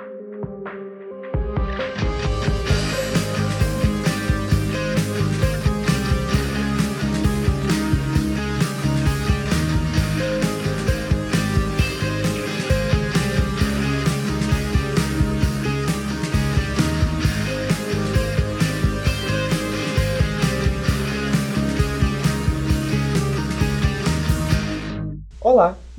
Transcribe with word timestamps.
and 0.00 0.39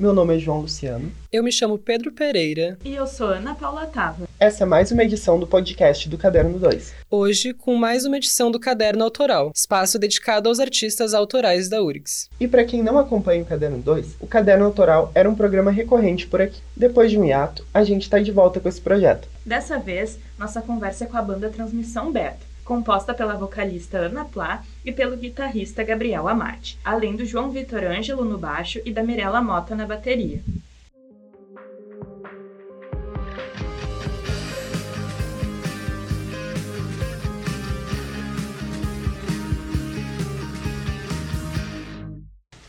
meu 0.01 0.13
nome 0.13 0.35
é 0.35 0.39
João 0.39 0.61
Luciano. 0.61 1.11
Eu 1.31 1.43
me 1.43 1.51
chamo 1.51 1.77
Pedro 1.77 2.11
Pereira. 2.11 2.75
E 2.83 2.95
eu 2.95 3.05
sou 3.05 3.27
Ana 3.27 3.53
Paula 3.53 3.85
Tava. 3.85 4.27
Essa 4.39 4.63
é 4.63 4.65
mais 4.65 4.91
uma 4.91 5.03
edição 5.03 5.39
do 5.39 5.45
podcast 5.45 6.09
do 6.09 6.17
Caderno 6.17 6.57
2. 6.57 6.91
Hoje, 7.07 7.53
com 7.53 7.75
mais 7.75 8.03
uma 8.03 8.17
edição 8.17 8.49
do 8.49 8.59
Caderno 8.59 9.03
Autoral, 9.03 9.51
espaço 9.53 9.99
dedicado 9.99 10.49
aos 10.49 10.59
artistas 10.59 11.13
autorais 11.13 11.69
da 11.69 11.83
URGS. 11.83 12.27
E 12.39 12.47
para 12.47 12.65
quem 12.65 12.81
não 12.81 12.97
acompanha 12.97 13.43
o 13.43 13.45
Caderno 13.45 13.77
2, 13.77 14.15
o 14.19 14.25
Caderno 14.25 14.65
Autoral 14.65 15.11
era 15.13 15.29
um 15.29 15.35
programa 15.35 15.69
recorrente 15.69 16.25
por 16.25 16.41
aqui. 16.41 16.59
Depois 16.75 17.11
de 17.11 17.19
um 17.19 17.23
hiato, 17.23 17.63
a 17.71 17.83
gente 17.83 18.01
está 18.01 18.17
de 18.17 18.31
volta 18.31 18.59
com 18.59 18.67
esse 18.67 18.81
projeto. 18.81 19.27
Dessa 19.45 19.77
vez, 19.77 20.17
nossa 20.39 20.63
conversa 20.63 21.03
é 21.03 21.07
com 21.07 21.17
a 21.17 21.21
banda 21.21 21.47
Transmissão 21.51 22.11
Beta 22.11 22.50
composta 22.71 23.13
pela 23.13 23.33
vocalista 23.33 23.97
Ana 23.97 24.23
Plá 24.23 24.63
e 24.85 24.93
pelo 24.93 25.17
guitarrista 25.17 25.83
Gabriel 25.83 26.25
Amati, 26.25 26.79
além 26.85 27.17
do 27.17 27.25
João 27.25 27.49
Vitor 27.49 27.83
Ângelo 27.83 28.23
no 28.23 28.37
baixo 28.37 28.79
e 28.85 28.93
da 28.93 29.03
Mirella 29.03 29.41
Mota 29.41 29.75
na 29.75 29.85
bateria. 29.85 30.41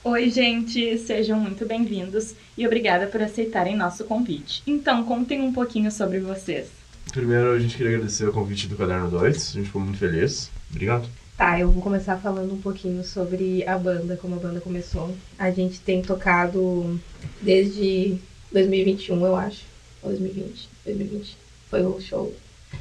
Oi, 0.03 0.31
gente, 0.31 0.98
sejam 0.98 1.39
muito 1.39 1.64
bem-vindos 1.64 2.34
e 2.59 2.66
obrigada 2.66 3.06
por 3.06 3.22
aceitarem 3.22 3.77
nosso 3.77 4.05
convite. 4.05 4.64
Então, 4.66 5.05
contem 5.05 5.41
um 5.41 5.53
pouquinho 5.53 5.92
sobre 5.92 6.19
vocês. 6.19 6.81
Primeiro, 7.11 7.53
a 7.53 7.58
gente 7.58 7.77
queria 7.77 7.97
agradecer 7.97 8.28
o 8.28 8.33
convite 8.33 8.69
do 8.69 8.77
Caderno 8.77 9.11
2. 9.11 9.50
A 9.50 9.53
gente 9.58 9.67
ficou 9.67 9.83
muito 9.83 9.98
feliz. 9.98 10.50
Obrigado. 10.70 11.09
Tá, 11.36 11.59
eu 11.59 11.70
vou 11.70 11.83
começar 11.83 12.19
falando 12.19 12.53
um 12.55 12.61
pouquinho 12.61 13.03
sobre 13.03 13.67
a 13.67 13.77
banda, 13.77 14.17
como 14.17 14.36
a 14.36 14.39
banda 14.39 14.61
começou. 14.61 15.14
A 15.39 15.50
gente 15.50 15.81
tem 15.81 16.00
tocado 16.00 16.98
desde 17.41 18.19
2021, 18.53 19.27
eu 19.27 19.36
acho. 19.36 19.62
Ou 20.03 20.11
2020. 20.11 20.69
2020. 20.84 21.36
Foi 21.69 21.83
o 21.84 22.00
show. 22.00 22.34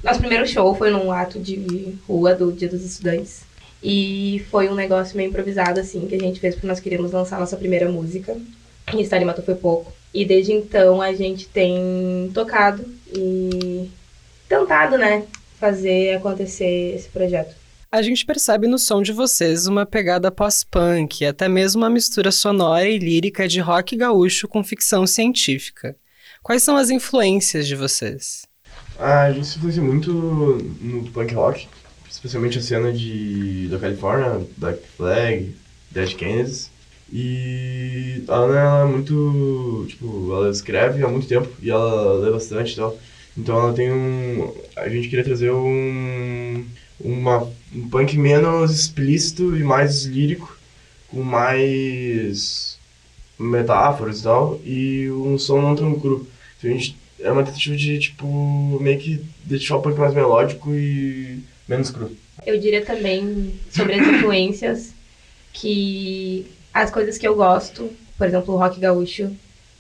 Nosso 0.04 0.20
primeiro 0.20 0.48
show 0.48 0.76
foi 0.76 0.92
num 0.92 1.12
ato 1.12 1.40
de 1.40 1.98
rua 2.08 2.36
do 2.36 2.52
Dia 2.52 2.70
dos 2.70 2.84
Estudantes. 2.84 3.44
E 3.84 4.46
foi 4.52 4.70
um 4.70 4.76
negócio 4.76 5.18
meio 5.18 5.30
improvisado, 5.30 5.80
assim, 5.80 6.06
que 6.08 6.16
a 6.16 6.20
gente 6.20 6.40
fez 6.40 6.54
porque 6.54 6.68
nós 6.68 6.80
queríamos 6.80 7.12
lançar 7.12 7.40
nossa 7.40 7.58
primeira 7.58 7.90
música. 7.90 8.38
E 8.94 9.02
Estar 9.02 9.24
Matou 9.26 9.44
foi 9.44 9.56
pouco. 9.56 9.92
E 10.14 10.26
desde 10.26 10.52
então 10.52 11.02
a 11.02 11.14
gente 11.14 11.48
tem 11.48 12.30
tocado 12.34 12.84
e 13.16 13.90
tentado, 14.52 14.98
né, 14.98 15.24
fazer 15.58 16.18
acontecer 16.18 16.96
esse 16.96 17.08
projeto. 17.08 17.56
A 17.90 18.02
gente 18.02 18.26
percebe 18.26 18.68
no 18.68 18.78
som 18.78 19.02
de 19.02 19.14
vocês 19.14 19.66
uma 19.66 19.86
pegada 19.86 20.32
pós-punk, 20.32 21.26
até 21.26 21.48
mesmo 21.48 21.82
uma 21.82 21.90
mistura 21.90 22.32
sonora 22.32 22.88
e 22.88 22.98
lírica 22.98 23.48
de 23.48 23.60
rock 23.60 23.96
gaúcho 23.96 24.48
com 24.48 24.64
ficção 24.64 25.08
científica. 25.08 25.96
Quais 26.44 26.64
são 26.64 26.76
as 26.76 26.90
influências 26.90 27.68
de 27.68 27.76
vocês? 27.76 28.46
Ah, 28.98 29.24
a 29.24 29.32
gente 29.32 29.48
se 29.48 29.58
influencia 29.58 29.84
muito 29.84 30.12
no 30.12 31.10
punk 31.12 31.34
rock, 31.34 31.68
especialmente 32.10 32.60
a 32.60 32.62
cena 32.62 32.92
de, 32.94 33.68
da 33.70 33.78
Califórnia, 33.78 34.46
Black 34.58 34.82
Flag, 34.98 35.56
Dead 35.92 36.16
Kennedys. 36.16 36.70
E 37.12 38.24
a 38.28 38.36
Ana, 38.36 38.60
ela 38.60 38.82
é 38.84 38.86
muito, 38.86 39.86
tipo, 39.90 40.34
ela 40.34 40.50
escreve 40.50 41.04
há 41.04 41.10
muito 41.10 41.28
tempo 41.28 41.50
e 41.62 41.70
ela 41.70 42.14
lê 42.14 42.32
bastante 42.32 42.72
e 42.72 42.76
tal. 42.78 42.98
Então 43.38 43.58
ela 43.58 43.74
tem 43.74 43.92
um. 43.92 44.54
A 44.76 44.90
gente 44.90 45.08
queria 45.08 45.24
trazer 45.24 45.52
um. 45.52 46.66
Uma, 47.00 47.52
um 47.74 47.90
punk 47.90 48.16
menos 48.16 48.72
explícito 48.72 49.58
e 49.58 49.64
mais 49.64 50.04
lírico, 50.04 50.56
com 51.08 51.24
mais 51.24 52.78
metáforas 53.40 54.20
e 54.20 54.24
tal, 54.24 54.62
e 54.64 55.10
um 55.10 55.36
som 55.38 55.62
não 55.62 55.76
tão 55.76 56.00
cru. 56.00 56.28
Então 56.58 56.70
a 56.70 56.74
gente 56.74 56.96
é 57.20 57.32
uma 57.32 57.44
tentativa 57.44 57.76
de, 57.76 57.98
tipo, 57.98 58.78
meio 58.80 59.00
que 59.00 59.26
deixar 59.44 59.78
o 59.78 59.82
punk 59.82 59.98
mais 59.98 60.14
melódico 60.14 60.72
e 60.76 61.40
menos 61.68 61.90
cru. 61.90 62.16
Eu 62.46 62.60
diria 62.60 62.86
também 62.86 63.54
sobre 63.72 63.94
as 63.96 64.08
influências 64.08 64.94
que 65.54 66.46
as 66.74 66.90
coisas 66.90 67.18
que 67.18 67.28
eu 67.28 67.36
gosto, 67.36 67.90
por 68.18 68.28
exemplo, 68.28 68.54
o 68.54 68.58
rock 68.58 68.80
gaúcho, 68.80 69.32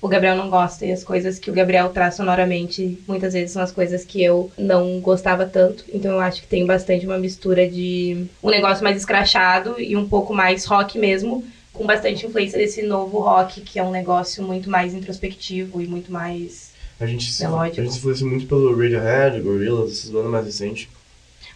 o 0.01 0.07
Gabriel 0.07 0.35
não 0.35 0.49
gosta 0.49 0.83
e 0.83 0.91
as 0.91 1.03
coisas 1.03 1.37
que 1.37 1.51
o 1.51 1.53
Gabriel 1.53 1.89
traz 1.89 2.15
sonoramente 2.15 2.97
muitas 3.07 3.33
vezes 3.33 3.51
são 3.51 3.61
as 3.61 3.71
coisas 3.71 4.03
que 4.03 4.21
eu 4.23 4.51
não 4.57 4.99
gostava 4.99 5.45
tanto. 5.45 5.85
Então 5.93 6.13
eu 6.13 6.19
acho 6.19 6.41
que 6.41 6.47
tem 6.47 6.65
bastante 6.65 7.05
uma 7.05 7.19
mistura 7.19 7.69
de 7.69 8.25
um 8.41 8.49
negócio 8.49 8.83
mais 8.83 8.97
escrachado 8.97 9.79
e 9.79 9.95
um 9.95 10.09
pouco 10.09 10.33
mais 10.33 10.65
rock 10.65 10.97
mesmo, 10.97 11.45
com 11.71 11.85
bastante 11.85 12.25
influência 12.25 12.57
desse 12.57 12.81
novo 12.81 13.19
rock 13.19 13.61
que 13.61 13.77
é 13.77 13.83
um 13.83 13.91
negócio 13.91 14.43
muito 14.43 14.69
mais 14.71 14.95
introspectivo 14.95 15.79
e 15.79 15.85
muito 15.85 16.11
mais 16.11 16.71
a 16.99 17.05
gente 17.05 17.31
se, 17.31 17.43
melódico. 17.43 17.81
A 17.81 17.83
gente 17.83 17.93
se 17.93 17.99
influencia 17.99 18.25
muito 18.25 18.47
pelo 18.47 18.75
Radiohead, 18.75 19.39
Gorillaz, 19.39 19.91
essas 19.91 20.09
bandas 20.09 20.31
mais 20.31 20.45
recentes. 20.45 20.87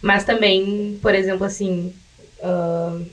Mas 0.01 0.23
também, 0.23 0.99
por 1.01 1.15
exemplo, 1.15 1.45
assim, 1.45 1.93
uh, 2.39 3.03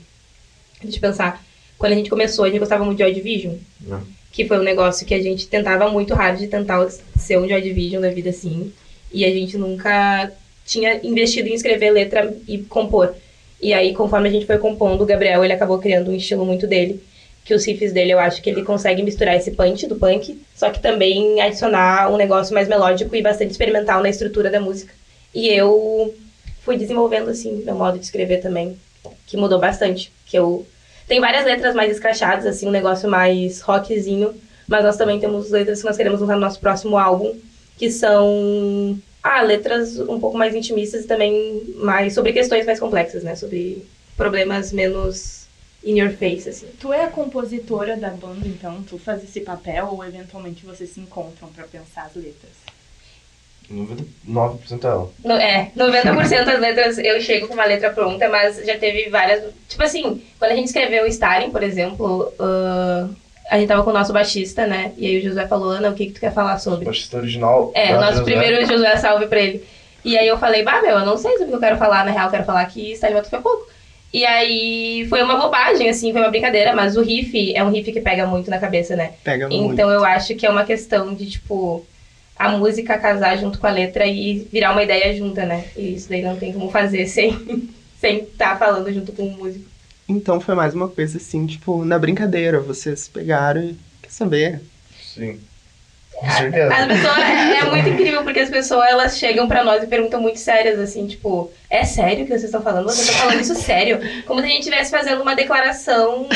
deixa 0.83 0.99
eu 0.99 1.01
pensar, 1.01 1.43
quando 1.79 1.93
a 1.93 1.97
gente 1.97 2.11
começou, 2.11 2.45
a 2.45 2.49
gente 2.49 2.59
gostava 2.59 2.85
muito 2.85 2.99
de 2.99 3.05
Joy 3.05 3.15
Division. 3.15 3.55
É 3.91 4.22
que 4.33 4.47
foi 4.47 4.59
um 4.59 4.63
negócio 4.63 5.07
que 5.07 5.15
a 5.15 5.23
gente 5.23 5.47
tentava 5.47 5.89
muito 5.91 6.15
hard 6.15 6.39
de 6.39 6.49
tentar 6.49 6.89
ser 7.17 7.39
um 7.39 7.47
Joy 7.47 7.61
Division 7.61 8.01
da 8.01 8.11
vida 8.11 8.31
assim. 8.31 8.73
E 9.13 9.27
a 9.27 9.31
gente 9.31 9.59
nunca 9.59 10.33
tinha 10.65 10.99
investido 11.07 11.49
em 11.49 11.55
escrever 11.55 11.91
letra 11.91 12.35
e 12.49 12.59
compor. 12.59 13.15
E 13.61 13.75
aí, 13.75 13.95
conforme 13.95 14.29
a 14.29 14.33
gente 14.33 14.47
foi 14.47 14.59
compondo, 14.59 15.03
o 15.03 15.07
Gabriel 15.07 15.45
ele 15.45 15.53
acabou 15.53 15.79
criando 15.79 16.11
um 16.11 16.15
estilo 16.15 16.47
muito 16.47 16.67
dele. 16.67 17.01
Que 17.45 17.55
os 17.55 17.65
riffs 17.67 17.93
dele 17.93 18.13
eu 18.13 18.19
acho 18.19 18.41
que 18.41 18.49
ele 18.49 18.63
consegue 18.63 19.03
misturar 19.03 19.37
esse 19.37 19.51
punch 19.51 19.87
do 19.87 19.97
punk, 19.97 20.41
só 20.55 20.71
que 20.71 20.81
também 20.81 21.41
adicionar 21.41 22.11
um 22.11 22.17
negócio 22.17 22.55
mais 22.55 22.69
melódico 22.69 23.15
e 23.15 23.23
bastante 23.23 23.51
experimental 23.51 24.03
na 24.03 24.09
estrutura 24.09 24.49
da 24.49 24.61
música. 24.61 24.95
E 25.35 25.49
eu 25.49 26.15
fui 26.65 26.77
desenvolvendo 26.77 27.29
assim 27.29 27.63
meu 27.65 27.75
modo 27.75 27.99
de 27.99 28.05
escrever 28.05 28.41
também, 28.41 28.79
que 29.27 29.37
mudou 29.37 29.59
bastante. 29.59 30.11
Que 30.25 30.39
eu 30.39 30.65
tem 31.13 31.21
várias 31.21 31.45
letras 31.45 31.75
mais 31.75 31.93
escrachadas, 31.93 32.47
assim, 32.47 32.67
um 32.67 32.71
negócio 32.71 33.07
mais 33.07 33.61
rockzinho. 33.61 34.35
Mas 34.67 34.83
nós 34.83 34.97
também 34.97 35.21
temos 35.21 35.51
letras 35.51 35.81
que 35.81 35.85
nós 35.85 35.95
queremos 35.95 36.23
lançar 36.23 36.37
no 36.37 36.41
nosso 36.41 36.59
próximo 36.59 36.97
álbum, 36.97 37.39
que 37.77 37.91
são 37.91 38.99
ah, 39.23 39.43
letras 39.43 39.99
um 39.99 40.19
pouco 40.19 40.39
mais 40.39 40.55
intimistas 40.55 41.05
e 41.05 41.07
também 41.07 41.75
mais 41.77 42.15
sobre 42.15 42.33
questões 42.33 42.65
mais 42.65 42.81
complexas, 42.81 43.23
né? 43.23 43.37
Sobre 43.37 43.87
problemas 44.17 44.73
menos 44.73 45.47
in 45.85 45.99
your 45.99 46.13
face, 46.13 46.49
assim. 46.49 46.67
Tu 46.81 46.91
é 46.91 47.05
a 47.05 47.09
compositora 47.09 47.95
da 47.95 48.09
banda, 48.09 48.49
então? 48.49 48.83
Tu 48.83 48.97
faz 48.97 49.23
esse 49.23 49.43
papel 49.43 49.91
ou 49.93 50.03
eventualmente 50.03 50.65
vocês 50.65 50.89
se 50.89 51.01
encontram 51.01 51.51
para 51.51 51.65
pensar 51.65 52.07
as 52.07 52.17
letras? 52.17 52.72
99% 53.71 54.85
ela. 54.85 55.11
No, 55.25 55.35
é, 55.35 55.71
90% 55.77 56.45
das 56.45 56.61
letras 56.61 56.99
eu 56.99 57.21
chego 57.21 57.49
com 57.49 57.55
uma 57.55 57.65
letra 57.65 57.91
pronta, 57.91 58.29
mas 58.29 58.65
já 58.65 58.77
teve 58.79 59.09
várias. 59.09 59.45
Tipo 59.69 59.83
assim, 59.83 60.23
quando 60.39 60.53
a 60.53 60.55
gente 60.57 60.67
escreveu 60.67 61.05
o 61.05 61.07
Starring, 61.09 61.51
por 61.51 61.63
exemplo, 61.63 62.33
uh, 62.39 63.15
a 63.51 63.59
gente 63.59 63.69
tava 63.69 63.83
com 63.83 63.91
o 63.91 63.95
nosso 63.95 64.13
baixista, 64.13 64.67
né? 64.67 64.93
E 64.97 65.07
aí 65.07 65.19
o 65.19 65.23
José 65.23 65.47
falou, 65.47 65.71
Ana, 65.71 65.91
o 65.91 65.95
que, 65.95 66.07
que 66.07 66.13
tu 66.13 66.21
quer 66.21 66.33
falar 66.33 66.59
sobre? 66.59 66.83
O 66.83 66.87
baixista 66.87 67.19
original. 67.19 67.71
É, 67.75 67.97
o 67.97 68.01
nosso 68.01 68.25
primeiro 68.25 68.65
José, 68.67 68.97
salve 68.97 69.27
pra 69.27 69.41
ele. 69.41 69.65
E 70.05 70.19
aí 70.19 70.27
eu 70.27 70.39
falei, 70.39 70.63
bah, 70.63 70.83
meu, 70.83 70.99
eu 70.99 71.07
não 71.07 71.17
sei 71.17 71.33
sobre 71.33 71.45
o 71.45 71.49
que 71.49 71.55
eu 71.55 71.61
quero 71.61 71.77
falar, 71.77 72.05
na 72.05 72.11
real, 72.11 72.27
eu 72.27 72.31
quero 72.31 72.45
falar 72.45 72.65
que 72.67 72.93
Starring 72.93 73.23
foi 73.25 73.41
pouco. 73.41 73.71
E 74.13 74.27
aí 74.27 75.07
foi 75.09 75.23
uma 75.23 75.39
bobagem, 75.39 75.89
assim, 75.89 76.13
foi 76.13 76.21
uma 76.21 76.31
brincadeira, 76.31 76.75
mas 76.75 76.97
o 76.97 77.03
riff 77.03 77.55
é 77.55 77.65
um 77.65 77.71
riff 77.71 77.91
que 77.93 78.01
pega 78.01 78.27
muito 78.27 78.51
na 78.51 78.59
cabeça, 78.59 78.95
né? 78.95 79.13
Pega 79.25 79.47
então, 79.47 79.59
muito. 79.59 79.73
Então 79.73 79.91
eu 79.91 80.05
acho 80.05 80.35
que 80.35 80.45
é 80.45 80.51
uma 80.51 80.65
questão 80.65 81.15
de, 81.15 81.31
tipo 81.31 81.87
a 82.37 82.51
música 82.51 82.99
casar 82.99 83.39
junto 83.39 83.59
com 83.59 83.67
a 83.67 83.71
letra 83.71 84.07
e 84.07 84.47
virar 84.53 84.73
uma 84.73 84.83
ideia 84.83 85.15
junta, 85.17 85.45
né? 85.45 85.67
E 85.77 85.95
isso 85.95 86.09
daí 86.09 86.23
não 86.23 86.37
tem 86.37 86.53
como 86.53 86.71
fazer 86.71 87.07
sem 87.07 87.71
sem 88.01 88.25
estar 88.25 88.51
tá 88.51 88.57
falando 88.57 88.93
junto 88.93 89.13
com 89.13 89.23
o 89.23 89.31
músico. 89.31 89.65
Então 90.09 90.41
foi 90.41 90.55
mais 90.55 90.75
uma 90.75 90.89
coisa 90.89 91.19
assim, 91.19 91.47
tipo, 91.47 91.85
na 91.85 91.99
brincadeira, 91.99 92.61
vocês 92.61 93.07
pegaram 93.07 93.63
e 93.63 93.77
quer 94.03 94.11
saber? 94.11 94.61
Sim. 95.01 95.39
Com 96.13 96.31
certeza. 96.31 96.75
As 96.75 96.87
pessoas, 96.87 97.19
é, 97.19 97.57
é 97.59 97.65
muito 97.65 97.89
incrível 97.89 98.23
porque 98.23 98.41
as 98.41 98.51
pessoas 98.51 98.89
elas 98.89 99.19
chegam 99.19 99.49
para 99.49 99.65
nós 99.65 99.83
e 99.83 99.87
perguntam 99.87 100.21
muito 100.21 100.39
sérias 100.39 100.79
assim, 100.79 101.07
tipo, 101.07 101.51
é 101.69 101.85
sério 101.85 102.25
que 102.25 102.31
vocês 102.31 102.45
estão 102.45 102.63
falando? 102.63 102.85
Vocês 102.85 103.09
estão 103.09 103.23
falando 103.23 103.41
isso 103.41 103.55
sério? 103.55 103.99
Como 104.27 104.41
se 104.41 104.47
a 104.47 104.49
gente 104.49 104.61
estivesse 104.61 104.91
fazendo 104.91 105.23
uma 105.23 105.35
declaração 105.35 106.29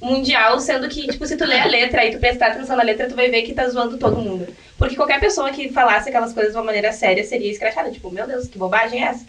mundial, 0.00 0.58
sendo 0.60 0.88
que, 0.88 1.06
tipo, 1.08 1.26
se 1.26 1.36
tu 1.36 1.44
ler 1.44 1.60
a 1.60 1.66
letra 1.66 2.06
e 2.06 2.12
tu 2.12 2.18
prestar 2.18 2.48
atenção 2.48 2.76
na 2.76 2.82
letra, 2.82 3.08
tu 3.08 3.16
vai 3.16 3.30
ver 3.30 3.42
que 3.42 3.52
tá 3.52 3.68
zoando 3.68 3.98
todo 3.98 4.16
mundo. 4.16 4.46
Porque 4.78 4.96
qualquer 4.96 5.20
pessoa 5.20 5.50
que 5.50 5.70
falasse 5.70 6.08
aquelas 6.08 6.32
coisas 6.32 6.52
de 6.52 6.58
uma 6.58 6.64
maneira 6.64 6.92
séria 6.92 7.24
seria 7.24 7.50
escrachada. 7.50 7.90
Tipo, 7.90 8.10
meu 8.10 8.26
Deus, 8.26 8.48
que 8.48 8.58
bobagem 8.58 9.02
é 9.02 9.08
essa? 9.08 9.26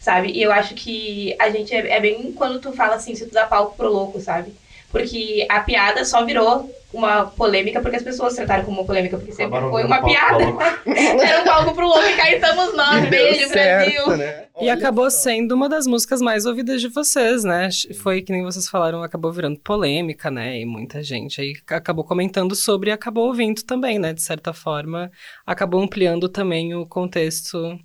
Sabe? 0.00 0.30
E 0.32 0.42
eu 0.42 0.52
acho 0.52 0.74
que 0.74 1.34
a 1.38 1.50
gente 1.50 1.74
é, 1.74 1.96
é 1.96 2.00
bem 2.00 2.32
quando 2.32 2.60
tu 2.60 2.72
fala 2.72 2.96
assim, 2.96 3.14
se 3.14 3.26
tu 3.26 3.32
dá 3.32 3.46
palco 3.46 3.76
pro 3.76 3.90
louco, 3.90 4.20
sabe? 4.20 4.52
Porque 4.90 5.46
a 5.48 5.60
piada 5.60 6.04
só 6.04 6.24
virou 6.24 6.70
uma 6.92 7.26
polêmica 7.26 7.80
porque 7.80 7.96
as 7.96 8.02
pessoas 8.02 8.34
trataram 8.34 8.64
como 8.64 8.80
uma 8.80 8.86
polêmica, 8.86 9.18
porque 9.18 9.32
sempre 9.32 9.56
Acabaram 9.56 9.70
foi 9.70 9.84
uma 9.84 10.00
palco 10.00 10.08
piada. 10.08 10.44
Era 11.22 11.42
um 11.42 11.44
palco 11.44 11.74
pro 11.74 11.86
louco 11.86 12.04
e 12.04 12.16
cá 12.16 12.30
estamos 12.30 12.74
nós. 12.74 13.08
Beijo, 13.10 13.48
certo, 13.48 14.06
Brasil. 14.06 14.16
né? 14.16 14.44
E 14.60 14.70
acabou 14.70 15.10
só. 15.10 15.18
sendo 15.18 15.54
uma 15.54 15.68
das 15.68 15.86
músicas 15.86 16.22
mais 16.22 16.46
ouvidas 16.46 16.80
de 16.80 16.88
vocês, 16.88 17.44
né? 17.44 17.68
Foi 18.00 18.22
que 18.22 18.32
nem 18.32 18.42
vocês 18.42 18.68
falaram, 18.68 19.02
acabou 19.02 19.30
virando 19.30 19.60
polêmica, 19.60 20.30
né? 20.30 20.58
E 20.58 20.64
muita 20.64 21.02
gente 21.02 21.40
aí 21.40 21.52
acabou 21.68 22.04
comentando 22.04 22.54
sobre 22.54 22.88
e 22.90 22.92
acabou 22.92 23.26
ouvindo 23.26 23.62
também, 23.62 23.98
né? 23.98 24.14
De 24.14 24.22
certa 24.22 24.54
forma, 24.54 25.10
acabou 25.46 25.82
ampliando 25.82 26.28
também 26.28 26.74
o 26.74 26.86
contexto 26.86 27.78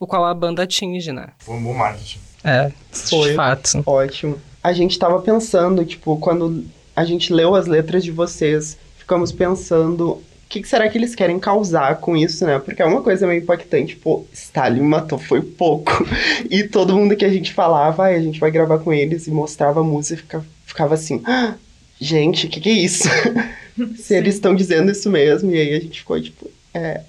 o 0.00 0.06
qual 0.06 0.24
a 0.24 0.34
banda 0.34 0.64
atinge, 0.64 1.12
né? 1.12 1.28
Foi 1.38 1.54
um 1.54 1.62
bom 1.62 1.74
marketing. 1.74 2.20
É, 2.44 2.70
Foi. 2.90 3.30
de 3.30 3.34
fato. 3.34 3.82
Ótimo. 3.84 4.40
A 4.62 4.72
gente 4.72 4.98
tava 4.98 5.20
pensando, 5.20 5.84
tipo, 5.84 6.16
quando 6.18 6.64
a 6.94 7.04
gente 7.04 7.32
leu 7.32 7.54
as 7.54 7.66
letras 7.66 8.02
de 8.04 8.10
vocês, 8.10 8.76
ficamos 8.98 9.30
pensando 9.32 10.10
o 10.12 10.22
que, 10.48 10.62
que 10.62 10.68
será 10.68 10.88
que 10.88 10.96
eles 10.96 11.14
querem 11.14 11.38
causar 11.38 11.96
com 11.96 12.16
isso, 12.16 12.44
né? 12.46 12.58
Porque 12.58 12.80
é 12.80 12.84
uma 12.86 13.02
coisa 13.02 13.26
meio 13.26 13.42
impactante, 13.42 13.94
pô, 13.96 14.24
Stalin 14.32 14.80
matou, 14.80 15.18
foi 15.18 15.42
pouco. 15.42 15.92
E 16.50 16.64
todo 16.64 16.96
mundo 16.96 17.14
que 17.16 17.24
a 17.24 17.28
gente 17.28 17.52
falava, 17.52 18.04
"Ai, 18.04 18.14
a 18.16 18.20
gente 18.22 18.40
vai 18.40 18.50
gravar 18.50 18.78
com 18.78 18.92
eles 18.92 19.26
e 19.26 19.30
mostrava 19.30 19.80
a 19.80 19.84
música, 19.84 20.22
fica- 20.22 20.44
ficava 20.64 20.94
assim, 20.94 21.20
"Ah, 21.26 21.54
gente, 22.00 22.46
o 22.46 22.48
que, 22.50 22.60
que 22.60 22.68
é 22.70 22.72
isso? 22.72 23.08
Se 23.98 24.14
eles 24.16 24.34
estão 24.36 24.54
dizendo 24.54 24.90
isso 24.90 25.10
mesmo, 25.10 25.50
e 25.54 25.60
aí 25.60 25.74
a 25.74 25.80
gente 25.80 26.00
ficou 26.00 26.20
tipo, 26.20 26.50
é. 26.72 27.02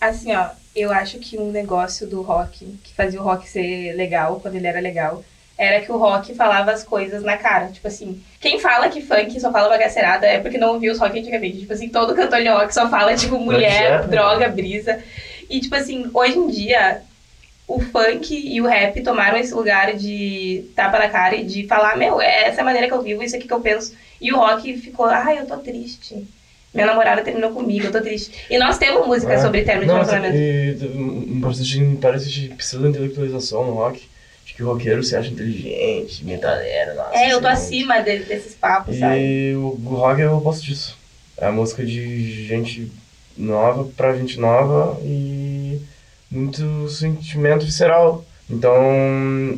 Assim, 0.00 0.32
ó, 0.34 0.50
eu 0.74 0.92
acho 0.92 1.18
que 1.18 1.36
um 1.38 1.50
negócio 1.50 2.06
do 2.06 2.22
rock, 2.22 2.64
que 2.84 2.94
fazia 2.94 3.20
o 3.20 3.24
rock 3.24 3.48
ser 3.48 3.92
legal, 3.94 4.38
quando 4.40 4.54
ele 4.54 4.66
era 4.66 4.80
legal, 4.80 5.24
era 5.58 5.80
que 5.80 5.90
o 5.90 5.96
rock 5.96 6.34
falava 6.34 6.70
as 6.72 6.82
coisas 6.84 7.22
na 7.22 7.36
cara. 7.36 7.68
Tipo 7.68 7.88
assim, 7.88 8.20
quem 8.40 8.58
fala 8.60 8.88
que 8.88 9.00
funk 9.00 9.40
só 9.40 9.50
fala 9.50 9.68
bagaceirada 9.68 10.26
é 10.26 10.38
porque 10.38 10.58
não 10.58 10.74
ouviu 10.74 10.92
os 10.92 10.98
rock 10.98 11.18
antigamente. 11.18 11.60
Tipo 11.60 11.72
assim, 11.72 11.88
todo 11.88 12.14
cantor 12.14 12.42
de 12.42 12.48
rock 12.48 12.72
só 12.74 12.88
fala, 12.90 13.14
tipo, 13.14 13.38
mulher, 13.38 13.92
Jackson. 13.92 14.10
droga, 14.10 14.48
brisa. 14.48 14.98
E, 15.48 15.60
tipo 15.60 15.74
assim, 15.74 16.10
hoje 16.12 16.38
em 16.38 16.48
dia, 16.48 17.00
o 17.66 17.80
funk 17.80 18.34
e 18.34 18.60
o 18.60 18.66
rap 18.66 19.00
tomaram 19.02 19.38
esse 19.38 19.54
lugar 19.54 19.94
de 19.94 20.64
tapa 20.76 20.98
na 20.98 21.08
cara 21.08 21.34
e 21.36 21.44
de 21.44 21.66
falar, 21.66 21.96
meu, 21.96 22.20
é 22.20 22.48
essa 22.48 22.60
a 22.60 22.64
maneira 22.64 22.86
que 22.88 22.94
eu 22.94 23.02
vivo, 23.02 23.22
isso 23.22 23.36
aqui 23.36 23.46
que 23.48 23.54
eu 23.54 23.60
penso. 23.60 23.94
E 24.20 24.32
o 24.32 24.36
rock 24.36 24.76
ficou, 24.78 25.06
ai, 25.06 25.38
eu 25.38 25.46
tô 25.46 25.56
triste. 25.58 26.26
Minha 26.74 26.86
namorada 26.88 27.22
terminou 27.22 27.52
comigo, 27.52 27.86
eu 27.86 27.92
tô 27.92 28.00
triste. 28.02 28.30
E 28.50 28.58
nós 28.58 28.76
temos 28.76 29.06
música 29.06 29.32
É. 29.32 29.38
sobre 29.40 29.62
término 29.62 29.86
de 29.86 29.92
relacionamento. 29.92 30.36
e 30.36 30.86
um 31.32 31.40
processo 31.40 31.64
de, 31.64 31.96
parece 31.96 32.28
de 32.30 32.48
pseudo-intelectualização 32.50 33.64
no 33.64 33.72
rock. 33.72 34.06
De 34.46 34.54
que 34.54 34.62
o 34.62 34.66
roqueiro 34.72 35.02
se 35.02 35.14
acha 35.16 35.28
inteligente, 35.28 36.24
metaleiro, 36.24 36.94
nossa. 36.94 37.16
É, 37.18 37.32
eu 37.32 37.40
tô 37.40 37.48
acima 37.48 38.00
de- 38.00 38.20
desses 38.20 38.54
papos, 38.54 38.96
sabe? 38.96 39.18
E 39.20 39.54
o, 39.56 39.78
o 39.84 39.94
rock 39.96 40.20
é 40.22 40.28
o 40.28 40.36
oposto 40.38 40.64
disso. 40.64 40.96
É 41.36 41.46
a 41.46 41.52
música 41.52 41.84
de 41.84 42.46
gente 42.46 42.90
nova 43.36 43.84
pra 43.96 44.16
gente 44.16 44.38
nova 44.38 44.98
e 45.02 45.80
muito 46.30 46.88
sentimento 46.88 47.66
visceral. 47.66 48.24
Então, 48.48 48.80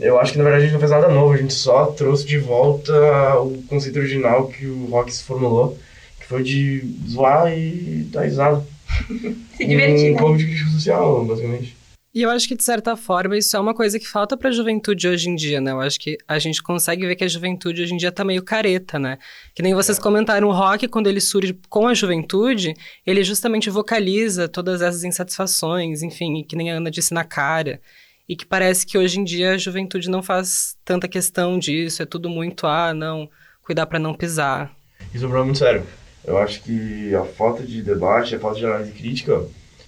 eu 0.00 0.18
acho 0.18 0.32
que 0.32 0.38
na 0.38 0.44
verdade 0.44 0.62
a 0.62 0.66
gente 0.66 0.72
não 0.72 0.80
fez 0.80 0.90
nada 0.90 1.08
novo, 1.08 1.34
a 1.34 1.36
gente 1.36 1.52
só 1.52 1.86
trouxe 1.88 2.24
de 2.26 2.38
volta 2.38 2.92
o 3.40 3.62
conceito 3.68 3.98
original 3.98 4.48
que 4.48 4.64
o 4.66 4.86
rock 4.86 5.14
se 5.14 5.22
formulou, 5.22 5.78
que 6.18 6.26
foi 6.26 6.42
de 6.42 6.82
zoar 7.06 7.52
e 7.52 8.06
dar 8.10 8.22
risada. 8.22 8.64
Se 9.58 9.66
divertir, 9.66 10.10
Um 10.10 10.14
né? 10.14 10.18
pouco 10.18 10.38
de 10.38 10.46
crítica 10.46 10.70
social, 10.70 11.24
basicamente. 11.26 11.76
E 12.14 12.22
eu 12.22 12.30
acho 12.30 12.48
que, 12.48 12.56
de 12.56 12.64
certa 12.64 12.96
forma, 12.96 13.36
isso 13.36 13.54
é 13.54 13.60
uma 13.60 13.74
coisa 13.74 13.98
que 13.98 14.08
falta 14.08 14.34
pra 14.34 14.50
juventude 14.50 15.06
hoje 15.06 15.28
em 15.28 15.34
dia, 15.34 15.60
né? 15.60 15.72
Eu 15.72 15.80
acho 15.80 16.00
que 16.00 16.16
a 16.26 16.38
gente 16.38 16.62
consegue 16.62 17.06
ver 17.06 17.14
que 17.16 17.24
a 17.24 17.28
juventude 17.28 17.82
hoje 17.82 17.92
em 17.92 17.98
dia 17.98 18.10
tá 18.10 18.24
meio 18.24 18.42
careta, 18.42 18.98
né? 18.98 19.18
Que 19.54 19.62
nem 19.62 19.74
vocês 19.74 19.98
comentaram, 19.98 20.48
o 20.48 20.52
rock, 20.52 20.88
quando 20.88 21.06
ele 21.06 21.20
surge 21.20 21.58
com 21.68 21.86
a 21.86 21.92
juventude, 21.92 22.74
ele 23.06 23.22
justamente 23.22 23.68
vocaliza 23.68 24.48
todas 24.48 24.80
essas 24.80 25.04
insatisfações, 25.04 26.02
enfim, 26.02 26.42
que 26.42 26.56
nem 26.56 26.72
a 26.72 26.76
Ana 26.76 26.90
disse 26.90 27.12
na 27.12 27.24
cara. 27.24 27.78
E 28.26 28.34
que 28.34 28.46
parece 28.46 28.86
que 28.86 28.96
hoje 28.96 29.20
em 29.20 29.24
dia 29.24 29.52
a 29.52 29.58
juventude 29.58 30.08
não 30.08 30.22
faz 30.22 30.76
tanta 30.84 31.06
questão 31.08 31.58
disso, 31.58 32.02
é 32.02 32.06
tudo 32.06 32.30
muito, 32.30 32.66
ah, 32.66 32.94
não, 32.94 33.28
cuidar 33.62 33.84
pra 33.84 33.98
não 33.98 34.14
pisar. 34.14 34.74
Isso 35.12 35.24
é 35.24 35.26
um 35.26 35.30
problema 35.30 35.44
muito 35.44 35.58
sério. 35.58 35.86
Eu 36.24 36.38
acho 36.38 36.62
que 36.62 37.14
a 37.14 37.24
falta 37.24 37.62
de 37.62 37.82
debate, 37.82 38.34
a 38.34 38.40
falta 38.40 38.58
de 38.58 38.66
análise 38.66 38.92
crítica 38.92 39.44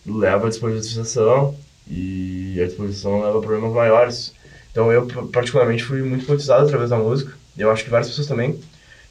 leva 0.07 0.47
à 0.47 0.49
despolitização 0.49 1.57
e 1.91 2.57
a 2.61 2.65
despolitização 2.65 3.21
leva 3.21 3.39
a 3.39 3.43
problemas 3.43 3.73
maiores. 3.73 4.33
Então 4.71 4.93
eu, 4.93 5.07
particularmente, 5.33 5.83
fui 5.83 6.03
muito 6.03 6.25
politizado 6.25 6.65
através 6.65 6.91
da 6.91 6.97
música. 6.97 7.37
E 7.57 7.61
eu 7.61 7.71
acho 7.71 7.85
que 7.85 7.91
várias 7.91 8.09
pessoas 8.09 8.29
também. 8.29 8.59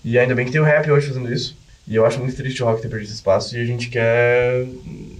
E 0.04 0.18
ainda 0.18 0.34
bem 0.34 0.46
que 0.46 0.52
tem 0.52 0.62
o 0.62 0.64
rap 0.64 0.90
hoje 0.90 1.08
fazendo 1.08 1.32
isso. 1.32 1.58
E 1.86 1.96
eu 1.96 2.06
acho 2.06 2.20
muito 2.20 2.36
triste 2.36 2.64
o 2.64 2.66
rock 2.66 2.82
ter 2.82 2.88
perdido 2.88 3.08
esse 3.08 3.16
espaço. 3.16 3.58
E 3.58 3.62
a 3.62 3.66
gente 3.66 3.90
quer, 3.90 4.66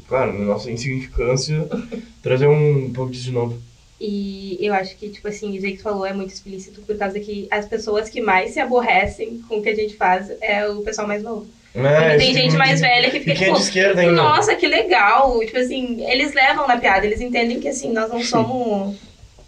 claro, 0.08 0.32
na 0.38 0.46
nossa 0.46 0.72
insignificância, 0.72 1.68
trazer 2.24 2.48
um 2.48 2.94
pouco 2.94 3.12
disso 3.12 3.26
de 3.26 3.32
novo. 3.32 3.60
E 4.00 4.58
eu 4.62 4.74
acho 4.74 4.96
que, 4.96 5.10
tipo 5.10 5.28
assim, 5.28 5.54
isso 5.54 5.66
aí 5.66 5.76
que 5.76 5.84
falou 5.84 6.06
é 6.06 6.14
muito 6.14 6.34
explícito, 6.34 6.82
por 6.84 6.98
causa 6.98 7.20
que 7.20 7.48
as 7.52 7.66
pessoas 7.66 8.08
que 8.08 8.22
mais 8.22 8.52
se 8.52 8.60
aborrecem 8.60 9.42
com 9.48 9.58
o 9.58 9.62
que 9.62 9.68
a 9.68 9.76
gente 9.76 9.98
faz 9.98 10.32
é 10.40 10.66
o 10.70 10.82
pessoal 10.82 11.06
mais 11.06 11.22
novo. 11.22 11.46
É, 11.76 12.18
tem 12.18 12.34
gente 12.34 12.46
tipo 12.48 12.58
mais 12.58 12.82
velha 12.82 13.12
que 13.12 13.20
fica, 13.20 13.32
E 13.32 13.34
é 13.34 13.38
de 13.38 13.46
tipo, 13.46 13.58
esquerda 13.58 14.02
ainda. 14.02 14.14
nossa, 14.14 14.56
que 14.56 14.68
legal. 14.68 15.40
Tipo 15.42 15.58
assim, 15.58 16.04
eles 16.10 16.34
levam 16.34 16.68
na 16.68 16.78
piada, 16.78 17.06
eles 17.06 17.22
entendem 17.22 17.60
que 17.60 17.68
assim, 17.68 17.92
nós 17.94 18.10
não 18.10 18.24
somos 18.24 18.98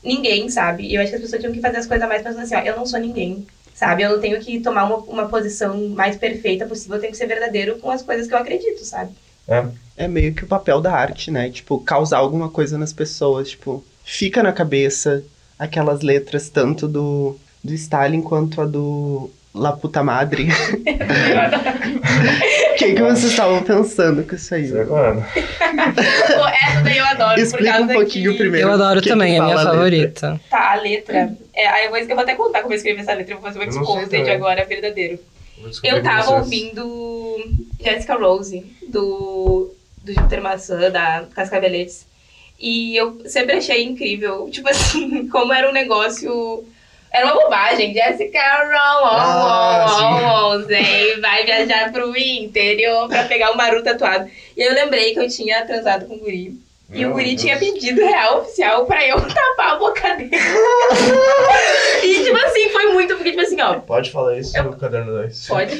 ninguém, 0.03 0.49
sabe? 0.49 0.83
E 0.83 0.95
eu 0.95 1.01
acho 1.01 1.09
que 1.09 1.15
as 1.15 1.21
pessoas 1.21 1.41
tinham 1.41 1.53
que 1.53 1.61
fazer 1.61 1.77
as 1.77 1.87
coisas 1.87 2.07
mais 2.07 2.21
pensando 2.21 2.43
assim, 2.43 2.55
ó, 2.55 2.59
eu 2.59 2.75
não 2.75 2.85
sou 2.85 2.99
ninguém. 2.99 3.45
Sabe? 3.73 4.03
Eu 4.03 4.11
não 4.11 4.19
tenho 4.19 4.39
que 4.39 4.59
tomar 4.59 4.83
uma, 4.83 4.97
uma 4.97 5.27
posição 5.27 5.89
mais 5.89 6.15
perfeita 6.15 6.67
possível, 6.67 6.97
eu 6.97 7.01
tenho 7.01 7.11
que 7.11 7.17
ser 7.17 7.25
verdadeiro 7.25 7.79
com 7.79 7.89
as 7.89 8.03
coisas 8.03 8.27
que 8.27 8.33
eu 8.33 8.37
acredito, 8.37 8.85
sabe? 8.85 9.11
É 9.97 10.07
meio 10.07 10.33
que 10.35 10.43
o 10.43 10.47
papel 10.47 10.79
da 10.79 10.93
arte, 10.93 11.31
né? 11.31 11.49
Tipo, 11.49 11.79
causar 11.79 12.19
alguma 12.19 12.49
coisa 12.49 12.77
nas 12.77 12.93
pessoas. 12.93 13.49
Tipo, 13.49 13.83
fica 14.05 14.43
na 14.43 14.53
cabeça 14.53 15.23
aquelas 15.57 16.01
letras, 16.01 16.47
tanto 16.49 16.87
do, 16.87 17.35
do 17.63 17.73
Stalin 17.73 18.21
quanto 18.21 18.61
a 18.61 18.65
do 18.65 19.31
La 19.53 19.73
Puta 19.73 20.01
Madre. 20.01 20.47
O 20.47 20.49
que, 22.77 22.93
que 22.93 23.01
vocês 23.01 23.31
estavam 23.31 23.61
pensando 23.63 24.23
com 24.23 24.35
isso 24.35 24.55
aí? 24.55 24.71
Pô, 24.71 24.97
essa 24.97 26.81
daí 26.83 26.97
eu 26.97 27.05
adoro, 27.05 27.35
por 27.35 27.39
Explica 27.39 27.71
causa 27.73 27.83
um 27.83 27.93
pouquinho 27.93 28.31
que... 28.31 28.37
primeiro. 28.37 28.67
Eu 28.67 28.73
adoro 28.73 28.99
que 28.99 29.03
que 29.03 29.09
também, 29.09 29.35
é 29.35 29.39
a 29.39 29.43
minha 29.43 29.57
fala 29.57 29.69
a 29.69 29.73
letra. 29.73 29.77
favorita. 29.77 30.41
Tá, 30.49 30.71
a 30.71 30.75
letra. 30.75 31.33
É, 31.53 31.67
aí 31.67 31.85
eu 31.85 31.91
vou, 31.91 31.99
eu 31.99 32.07
vou 32.07 32.19
até 32.19 32.35
contar 32.35 32.61
como 32.61 32.73
eu 32.73 32.77
escrevi 32.77 33.01
essa 33.01 33.13
letra, 33.13 33.33
eu 33.33 33.39
vou 33.39 33.51
fazer 33.51 33.59
um 33.59 33.71
sei 33.71 33.81
exposed 33.81 34.09
também. 34.09 34.33
agora, 34.33 34.65
verdadeiro. 34.65 35.19
Eu 35.83 36.01
tava 36.01 36.23
vocês. 36.23 36.39
ouvindo 36.39 37.37
Jessica 37.79 38.15
Rose, 38.15 38.65
do, 38.87 39.71
do 40.03 40.13
Júpiter 40.13 40.41
Maçã, 40.41 40.89
da 40.89 41.25
Cascaveletes. 41.35 42.05
E 42.59 42.95
eu 42.95 43.21
sempre 43.25 43.57
achei 43.57 43.83
incrível, 43.83 44.47
tipo 44.51 44.69
assim, 44.69 45.27
como 45.29 45.51
era 45.51 45.69
um 45.69 45.73
negócio. 45.73 46.63
Era 47.13 47.25
uma 47.25 47.41
bobagem. 47.41 47.93
Jessica 47.93 48.39
Ah, 48.39 49.85
Rose 50.21 51.19
vai 51.21 51.43
viajar 51.45 51.91
pro 51.91 52.15
interior 52.17 53.07
pra 53.09 53.23
pegar 53.25 53.51
o 53.51 53.57
Maru 53.57 53.83
tatuado. 53.83 54.29
E 54.55 54.61
eu 54.61 54.73
lembrei 54.73 55.13
que 55.13 55.19
eu 55.19 55.27
tinha 55.29 55.65
transado 55.65 56.05
com 56.05 56.15
o 56.15 56.19
guri. 56.19 56.59
E 56.93 57.05
o 57.05 57.07
Meu 57.07 57.11
guri 57.13 57.29
Deus. 57.29 57.41
tinha 57.41 57.57
pedido 57.57 58.01
real 58.01 58.39
oficial 58.41 58.85
pra 58.85 59.05
eu 59.07 59.15
tapar 59.21 59.71
a 59.73 59.75
boca 59.77 60.15
dele. 60.15 60.31
e 62.03 62.23
tipo 62.23 62.37
assim, 62.37 62.69
foi 62.69 62.85
muito, 62.93 63.15
porque 63.15 63.31
tipo 63.31 63.41
assim, 63.41 63.61
ó, 63.61 63.75
Pode 63.79 64.11
falar 64.11 64.37
isso 64.37 64.61
no 64.61 64.75
caderno 64.75 65.11
2. 65.13 65.47
pode. 65.47 65.75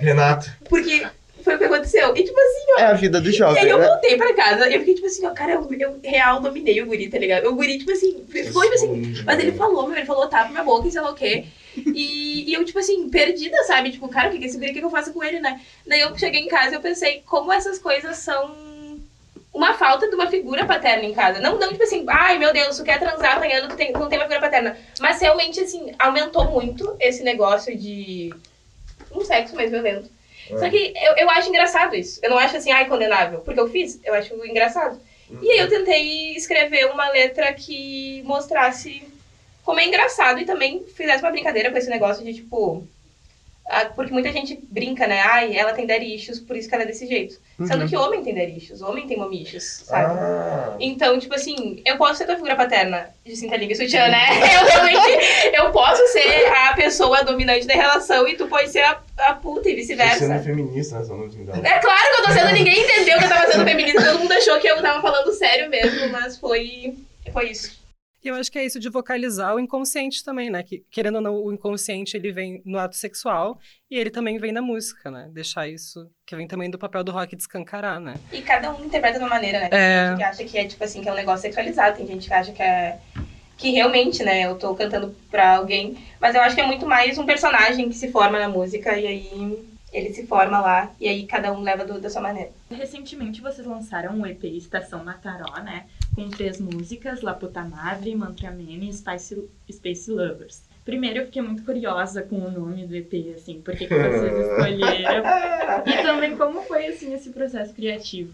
Renato. 0.00 0.50
Porque 0.68 1.06
foi 1.46 1.54
o 1.54 1.58
que 1.58 1.64
aconteceu. 1.64 2.14
E 2.16 2.22
tipo 2.24 2.38
assim, 2.38 2.82
É 2.82 2.84
a 2.86 2.92
vida 2.92 3.20
do 3.20 3.26
e 3.26 3.30
aí 3.30 3.36
jovem, 3.38 3.66
eu 3.68 3.78
né? 3.78 3.86
voltei 3.86 4.16
pra 4.16 4.34
casa 4.34 4.68
e 4.68 4.74
eu 4.74 4.80
fiquei 4.80 4.94
tipo 4.94 5.06
assim, 5.06 5.24
ó, 5.26 5.30
cara, 5.30 5.52
eu, 5.52 5.68
eu 5.80 6.00
real 6.04 6.40
dominei 6.40 6.82
o 6.82 6.86
guri, 6.86 7.08
tá 7.08 7.18
ligado? 7.18 7.46
O 7.48 7.54
guri, 7.54 7.78
tipo 7.78 7.92
assim, 7.92 8.24
ficou 8.28 8.62
tipo 8.62 8.74
assim. 8.74 9.14
Mas 9.24 9.38
ele 9.38 9.52
falou, 9.52 9.86
meu, 9.88 9.96
ele 9.96 10.06
falou, 10.06 10.28
tapa 10.28 10.50
minha 10.50 10.64
boca 10.64 10.86
e 10.86 10.90
sei 10.90 11.00
lá 11.00 11.10
o 11.10 11.14
quê. 11.14 11.46
E, 11.76 12.50
e 12.50 12.54
eu, 12.54 12.64
tipo 12.64 12.78
assim, 12.78 13.08
perdida, 13.08 13.56
sabe? 13.64 13.90
Tipo, 13.90 14.08
cara, 14.08 14.28
o 14.28 14.32
que 14.32 14.38
que 14.38 14.46
esse 14.46 14.56
guri, 14.58 14.70
o 14.70 14.74
que 14.74 14.80
que 14.80 14.84
eu 14.84 14.90
faço 14.90 15.12
com 15.12 15.22
ele, 15.22 15.40
né? 15.40 15.60
Daí 15.86 16.00
eu 16.00 16.16
cheguei 16.18 16.40
em 16.42 16.48
casa 16.48 16.72
e 16.72 16.74
eu 16.74 16.80
pensei, 16.80 17.22
como 17.26 17.52
essas 17.52 17.78
coisas 17.78 18.16
são 18.16 18.54
uma 19.54 19.72
falta 19.72 20.08
de 20.08 20.14
uma 20.14 20.26
figura 20.28 20.66
paterna 20.66 21.04
em 21.04 21.14
casa. 21.14 21.40
Não, 21.40 21.58
não 21.58 21.68
tipo 21.70 21.82
assim, 21.82 22.04
ai 22.08 22.38
meu 22.38 22.52
Deus, 22.52 22.76
tu 22.76 22.84
quer 22.84 22.98
transar 22.98 23.36
amanhã, 23.36 23.66
tu 23.68 23.74
tem, 23.76 23.90
não 23.92 24.08
tem 24.08 24.18
uma 24.18 24.24
figura 24.26 24.40
paterna. 24.40 24.76
Mas 25.00 25.20
realmente, 25.20 25.60
assim, 25.60 25.92
aumentou 25.98 26.44
muito 26.50 26.94
esse 27.00 27.22
negócio 27.22 27.76
de 27.76 28.34
um 29.10 29.24
sexo 29.24 29.54
mais 29.54 29.70
violento. 29.70 30.10
Só 30.50 30.68
que 30.70 30.92
eu, 30.96 31.16
eu 31.16 31.30
acho 31.30 31.48
engraçado 31.48 31.94
isso. 31.94 32.20
Eu 32.22 32.30
não 32.30 32.38
acho 32.38 32.56
assim, 32.56 32.70
ai, 32.70 32.86
condenável. 32.88 33.40
Porque 33.40 33.60
eu 33.60 33.68
fiz, 33.68 34.00
eu 34.04 34.14
acho 34.14 34.34
engraçado. 34.46 35.00
E 35.42 35.50
aí 35.50 35.58
eu 35.58 35.68
tentei 35.68 36.36
escrever 36.36 36.86
uma 36.86 37.08
letra 37.10 37.52
que 37.52 38.22
mostrasse 38.24 39.02
como 39.64 39.80
é 39.80 39.86
engraçado 39.86 40.38
e 40.38 40.44
também 40.44 40.84
fizesse 40.84 41.22
uma 41.22 41.32
brincadeira 41.32 41.70
com 41.70 41.78
esse 41.78 41.90
negócio 41.90 42.24
de, 42.24 42.34
tipo... 42.34 42.86
Ah, 43.68 43.86
Porque 43.86 44.12
muita 44.12 44.30
gente 44.30 44.58
brinca, 44.70 45.06
né? 45.08 45.20
Ai, 45.22 45.56
ela 45.56 45.72
tem 45.72 45.86
daddy 45.86 46.14
issues, 46.14 46.38
por 46.38 46.56
isso 46.56 46.68
que 46.68 46.74
ela 46.74 46.84
é 46.84 46.86
desse 46.86 47.06
jeito. 47.06 47.34
Sendo 47.66 47.82
Uhum. 47.82 47.88
que 47.88 47.96
homem 47.96 48.22
tem 48.22 48.32
daddy 48.34 48.56
issues, 48.58 48.80
homem 48.80 49.06
tem 49.08 49.16
mommy 49.16 49.42
issues, 49.42 49.82
sabe? 49.86 50.04
Ah, 50.14 50.76
Então, 50.78 51.18
tipo 51.18 51.34
assim, 51.34 51.82
eu 51.84 51.96
posso 51.96 52.16
ser 52.18 52.26
tua 52.26 52.36
figura 52.36 52.54
paterna 52.54 53.10
de 53.24 53.34
cinta 53.34 53.56
liga 53.56 53.72
e 53.72 53.76
sutiã, 53.76 54.08
né? 54.08 54.24
Eu 54.54 54.66
realmente, 54.66 55.54
eu 55.54 55.70
posso 55.72 56.06
ser 56.08 56.46
a 56.46 56.74
pessoa 56.74 57.24
dominante 57.24 57.66
da 57.66 57.74
relação 57.74 58.28
e 58.28 58.36
tu 58.36 58.46
pode 58.46 58.70
ser 58.70 58.82
a, 58.82 59.00
a 59.18 59.34
puta 59.34 59.68
e 59.68 59.72
você 59.82 59.96
sendo 59.96 59.98
vice-versa. 59.98 60.42
feminista, 60.44 60.98
né? 61.00 61.04
Não 61.08 61.18
me 61.18 61.66
É 61.68 61.78
claro 61.80 62.14
que 62.14 62.20
eu 62.20 62.24
tô 62.24 62.32
sendo, 62.32 62.52
ninguém 62.52 62.80
entendeu 62.82 63.18
que 63.18 63.24
eu 63.24 63.28
tava 63.28 63.50
sendo 63.50 63.64
feminista, 63.64 64.04
todo 64.04 64.18
mundo 64.20 64.32
achou 64.32 64.60
que 64.60 64.68
eu 64.68 64.80
tava 64.80 65.00
falando 65.02 65.32
sério 65.32 65.68
mesmo, 65.70 66.08
mas 66.10 66.38
foi, 66.38 66.94
foi 67.32 67.50
isso. 67.50 67.75
E 68.26 68.28
eu 68.28 68.34
acho 68.34 68.50
que 68.50 68.58
é 68.58 68.64
isso 68.66 68.80
de 68.80 68.88
vocalizar 68.88 69.54
o 69.54 69.60
inconsciente 69.60 70.24
também, 70.24 70.50
né? 70.50 70.60
Que, 70.60 70.82
querendo 70.90 71.14
ou 71.16 71.20
não, 71.20 71.36
o 71.36 71.52
inconsciente 71.52 72.16
ele 72.16 72.32
vem 72.32 72.60
no 72.64 72.76
ato 72.76 72.96
sexual 72.96 73.56
e 73.88 73.96
ele 73.96 74.10
também 74.10 74.36
vem 74.36 74.50
na 74.50 74.60
música, 74.60 75.12
né? 75.12 75.30
Deixar 75.32 75.68
isso, 75.68 76.10
que 76.26 76.34
vem 76.34 76.48
também 76.48 76.68
do 76.68 76.76
papel 76.76 77.04
do 77.04 77.12
rock 77.12 77.36
de 77.36 77.42
escancarar, 77.42 78.00
né? 78.00 78.14
E 78.32 78.42
cada 78.42 78.72
um 78.74 78.84
interpreta 78.84 79.20
de 79.20 79.24
uma 79.24 79.30
maneira, 79.30 79.60
né? 79.60 79.68
Tem 79.68 79.78
É. 79.78 80.08
gente 80.08 80.16
que 80.16 80.22
acha 80.24 80.44
que 80.44 80.58
é, 80.58 80.64
tipo 80.66 80.82
assim, 80.82 81.02
que 81.02 81.08
é 81.08 81.12
um 81.12 81.14
negócio 81.14 81.42
sexualizado, 81.42 81.98
tem 81.98 82.06
gente 82.08 82.26
que 82.26 82.34
acha 82.34 82.50
que 82.50 82.60
é. 82.60 82.98
Que 83.56 83.70
realmente, 83.70 84.24
né, 84.24 84.42
eu 84.44 84.58
tô 84.58 84.74
cantando 84.74 85.14
pra 85.30 85.58
alguém. 85.58 85.96
Mas 86.20 86.34
eu 86.34 86.40
acho 86.42 86.56
que 86.56 86.60
é 86.60 86.66
muito 86.66 86.84
mais 86.84 87.16
um 87.18 87.24
personagem 87.24 87.88
que 87.88 87.94
se 87.94 88.10
forma 88.10 88.40
na 88.40 88.48
música 88.48 88.98
e 88.98 89.06
aí 89.06 89.66
ele 89.96 90.12
se 90.12 90.26
forma 90.26 90.60
lá 90.60 90.92
e 91.00 91.08
aí 91.08 91.26
cada 91.26 91.52
um 91.52 91.62
leva 91.62 91.84
do- 91.84 92.00
da 92.00 92.10
sua 92.10 92.20
maneira. 92.22 92.50
Recentemente 92.70 93.40
vocês 93.40 93.66
lançaram 93.66 94.12
um 94.14 94.26
EP 94.26 94.44
Estação 94.44 95.02
Mataró, 95.04 95.60
né? 95.62 95.86
Com 96.14 96.28
três 96.28 96.60
músicas, 96.60 97.22
La 97.22 97.34
Puta 97.34 97.62
Madre, 97.62 98.14
Mantramene 98.14 98.88
e 98.88 98.92
Spice, 98.92 99.48
Space 99.70 100.10
Lovers. 100.10 100.62
Primeiro 100.84 101.20
eu 101.20 101.24
fiquei 101.26 101.42
muito 101.42 101.64
curiosa 101.64 102.22
com 102.22 102.36
o 102.36 102.50
nome 102.50 102.86
do 102.86 102.94
EP, 102.94 103.34
assim, 103.34 103.60
por 103.60 103.74
que, 103.76 103.88
vocês 103.88 104.22
escolheram? 104.48 105.24
E 105.86 106.02
também 106.02 106.36
como 106.36 106.62
foi, 106.62 106.86
assim, 106.86 107.12
esse 107.12 107.30
processo 107.30 107.74
criativo. 107.74 108.32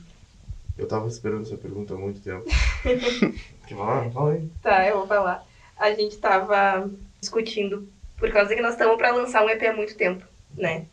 Eu 0.77 0.87
tava 0.87 1.07
esperando 1.09 1.43
essa 1.43 1.57
pergunta 1.57 1.95
há 1.95 1.97
muito 1.99 2.21
tempo. 2.21 2.45
Que 3.67 3.75
fala, 3.75 4.11
fala 4.11 4.33
aí. 4.33 4.49
Tá, 4.63 4.87
eu 4.89 4.99
vou 4.99 5.07
falar. 5.07 5.47
A 5.79 5.93
gente 5.95 6.19
tava 6.19 6.91
discutindo 7.21 7.89
por 8.19 8.31
causa 8.31 8.55
que 8.55 8.61
nós 8.61 8.73
estamos 8.73 8.97
pra 8.97 9.13
lançar 9.15 9.45
um 9.45 9.49
EP 9.49 9.63
há 9.63 9.73
muito 9.73 9.97
tempo, 9.97 10.25
né? 10.57 10.85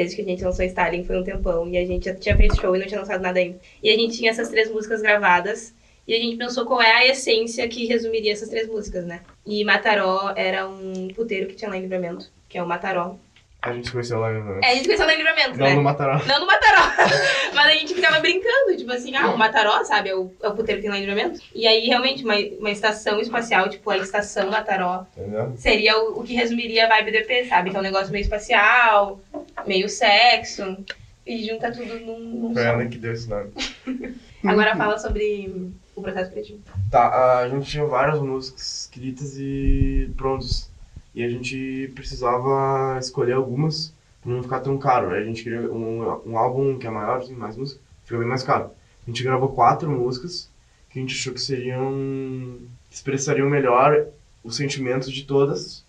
Desde 0.00 0.16
que 0.16 0.22
a 0.22 0.24
gente 0.24 0.42
lançou 0.42 0.64
Stalin 0.64 1.04
foi 1.04 1.20
um 1.20 1.22
tempão 1.22 1.68
e 1.68 1.76
a 1.76 1.84
gente 1.84 2.06
já 2.06 2.14
tinha 2.14 2.34
feito 2.34 2.58
show 2.58 2.74
e 2.74 2.78
não 2.78 2.86
tinha 2.86 3.00
lançado 3.00 3.20
nada 3.20 3.38
ainda. 3.38 3.58
E 3.82 3.90
a 3.90 3.94
gente 3.94 4.16
tinha 4.16 4.30
essas 4.30 4.48
três 4.48 4.70
músicas 4.70 5.02
gravadas 5.02 5.74
e 6.08 6.14
a 6.14 6.18
gente 6.18 6.38
pensou 6.38 6.64
qual 6.64 6.80
é 6.80 6.90
a 6.90 7.06
essência 7.06 7.68
que 7.68 7.84
resumiria 7.84 8.32
essas 8.32 8.48
três 8.48 8.66
músicas, 8.66 9.04
né? 9.04 9.20
E 9.44 9.62
Mataró 9.62 10.32
era 10.34 10.66
um 10.66 11.08
puteiro 11.08 11.48
que 11.48 11.54
tinha 11.54 11.68
lá 11.68 11.76
em 11.76 11.82
Livramento, 11.82 12.32
que 12.48 12.56
é 12.56 12.62
o 12.62 12.66
Mataró. 12.66 13.18
A 13.62 13.74
gente 13.74 13.92
conheceu 13.92 14.18
lá 14.18 14.30
no. 14.30 14.64
É, 14.64 14.70
a 14.70 14.74
gente 14.74 14.88
pensou 14.88 15.04
lá 15.04 15.12
em 15.12 15.18
Livramento, 15.18 15.58
Não 15.58 15.66
né? 15.66 15.74
no 15.74 15.82
Mataró. 15.82 16.18
Não 16.26 16.40
no 16.40 16.46
Mataró. 16.46 16.80
Mas 17.54 17.66
a 17.66 17.72
gente 17.72 17.94
ficava 17.94 18.18
brincando, 18.18 18.74
tipo 18.74 18.90
assim, 18.90 19.14
ah, 19.14 19.30
o 19.30 19.36
Mataró, 19.36 19.84
sabe? 19.84 20.08
É 20.08 20.16
o, 20.16 20.32
é 20.42 20.48
o 20.48 20.54
puteiro 20.54 20.80
que 20.80 20.88
tem 20.88 20.90
lá 20.90 20.96
em 20.96 21.04
Livramento. 21.04 21.40
E 21.54 21.66
aí, 21.66 21.86
realmente, 21.86 22.24
uma, 22.24 22.36
uma 22.58 22.70
estação 22.70 23.20
espacial, 23.20 23.68
tipo 23.68 23.90
a 23.90 23.98
estação 23.98 24.50
Mataró, 24.50 25.04
Entendeu? 25.14 25.52
seria 25.58 25.98
o, 25.98 26.20
o 26.20 26.24
que 26.24 26.32
resumiria 26.32 26.86
a 26.86 26.88
vibe 26.88 27.10
do 27.10 27.16
EP, 27.18 27.48
sabe? 27.48 27.68
Que 27.70 27.76
é 27.76 27.78
um 27.80 27.82
negócio 27.82 28.10
meio 28.10 28.22
espacial, 28.22 29.20
meio 29.70 29.88
sexo. 29.88 30.84
E 31.24 31.46
junta 31.46 31.70
tudo 31.70 32.00
num, 32.00 32.18
num 32.18 32.54
Foi 32.54 32.62
som. 32.62 32.68
ela 32.68 32.86
que 32.86 32.98
deu 32.98 33.12
esse 33.12 33.28
nome. 33.28 33.50
Agora 34.42 34.76
fala 34.76 34.98
sobre 34.98 35.70
o 35.94 36.02
processo 36.02 36.30
criativo. 36.32 36.58
Tá, 36.90 37.38
a 37.38 37.48
gente 37.48 37.70
tinha 37.70 37.84
várias 37.84 38.20
músicas 38.20 38.80
escritas 38.80 39.36
e 39.38 40.10
prontas. 40.16 40.68
E 41.14 41.22
a 41.22 41.28
gente 41.28 41.92
precisava 41.94 42.98
escolher 42.98 43.34
algumas 43.34 43.92
pra 44.22 44.32
não 44.32 44.42
ficar 44.42 44.60
tão 44.60 44.76
caro. 44.76 45.10
A 45.10 45.22
gente 45.22 45.42
queria 45.42 45.60
um, 45.72 46.30
um 46.30 46.36
álbum 46.36 46.78
que 46.78 46.86
é 46.86 46.90
maior, 46.90 47.24
tem 47.24 47.36
mais 47.36 47.56
música, 47.56 47.80
fica 48.04 48.18
bem 48.18 48.28
mais 48.28 48.42
caro. 48.42 48.70
A 49.06 49.10
gente 49.10 49.22
gravou 49.22 49.50
quatro 49.50 49.88
músicas 49.90 50.48
que 50.88 50.98
a 50.98 51.02
gente 51.02 51.14
achou 51.14 51.32
que 51.32 51.40
seriam. 51.40 52.58
expressariam 52.90 53.48
melhor 53.48 54.06
os 54.42 54.56
sentimentos 54.56 55.12
de 55.12 55.24
todas. 55.24 55.84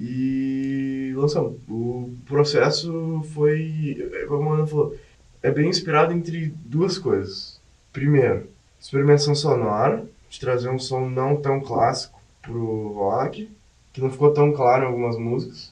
E 0.00 1.12
lançamos. 1.14 1.58
O 1.68 2.10
processo 2.24 3.22
foi, 3.34 4.10
é 4.14 4.24
como 4.24 4.50
a 4.50 4.54
Ana 4.54 4.66
falou, 4.66 4.96
é 5.42 5.50
bem 5.50 5.68
inspirado 5.68 6.14
entre 6.14 6.54
duas 6.64 6.96
coisas. 6.96 7.60
Primeiro, 7.92 8.48
experimentação 8.80 9.34
sonora, 9.34 10.06
de 10.30 10.40
trazer 10.40 10.70
um 10.70 10.78
som 10.78 11.10
não 11.10 11.36
tão 11.36 11.60
clássico 11.60 12.18
pro 12.40 12.92
rock, 12.94 13.50
que 13.92 14.00
não 14.00 14.10
ficou 14.10 14.32
tão 14.32 14.52
claro 14.52 14.84
em 14.84 14.86
algumas 14.86 15.18
músicas. 15.18 15.70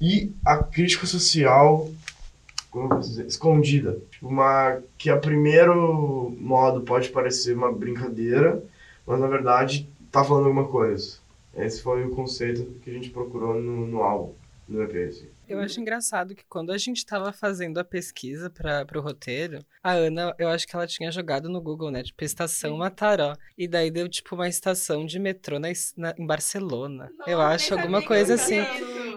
E 0.00 0.30
a 0.44 0.58
crítica 0.58 1.06
social, 1.06 1.90
como 2.70 2.94
eu 2.94 3.00
dizer, 3.00 3.26
escondida. 3.26 3.98
Tipo, 4.10 4.28
uma, 4.28 4.80
que 4.96 5.10
a 5.10 5.16
primeiro 5.16 6.32
modo 6.38 6.82
pode 6.82 7.08
parecer 7.08 7.56
uma 7.56 7.72
brincadeira, 7.72 8.62
mas 9.04 9.18
na 9.18 9.26
verdade 9.26 9.88
tá 10.12 10.22
falando 10.22 10.46
alguma 10.46 10.68
coisa. 10.68 11.23
Esse 11.56 11.82
foi 11.82 12.04
o 12.04 12.10
conceito 12.14 12.78
que 12.80 12.90
a 12.90 12.92
gente 12.92 13.10
procurou 13.10 13.54
no, 13.60 13.86
no 13.86 14.02
álbum, 14.02 14.34
no 14.68 14.82
EP. 14.82 15.08
Assim. 15.08 15.33
Eu 15.48 15.60
acho 15.60 15.80
engraçado 15.80 16.34
que 16.34 16.44
quando 16.48 16.72
a 16.72 16.78
gente 16.78 17.04
tava 17.04 17.32
fazendo 17.32 17.78
a 17.78 17.84
pesquisa 17.84 18.48
para 18.48 18.84
pro 18.84 19.00
roteiro, 19.00 19.58
a 19.82 19.92
Ana, 19.92 20.34
eu 20.38 20.48
acho 20.48 20.66
que 20.66 20.74
ela 20.74 20.86
tinha 20.86 21.10
jogado 21.12 21.48
no 21.48 21.60
Google, 21.60 21.90
né? 21.90 22.02
Tipo, 22.02 22.24
estação 22.24 22.76
Mataró. 22.78 23.34
E 23.56 23.68
daí 23.68 23.90
deu, 23.90 24.08
tipo, 24.08 24.34
uma 24.34 24.48
estação 24.48 25.04
de 25.04 25.18
metrô 25.18 25.58
na, 25.58 25.68
na- 25.96 26.14
em 26.18 26.26
Barcelona. 26.26 27.10
eu 27.26 27.40
acho 27.40 27.74
alguma 27.74 28.02
coisa 28.02 28.34
assim. 28.34 28.60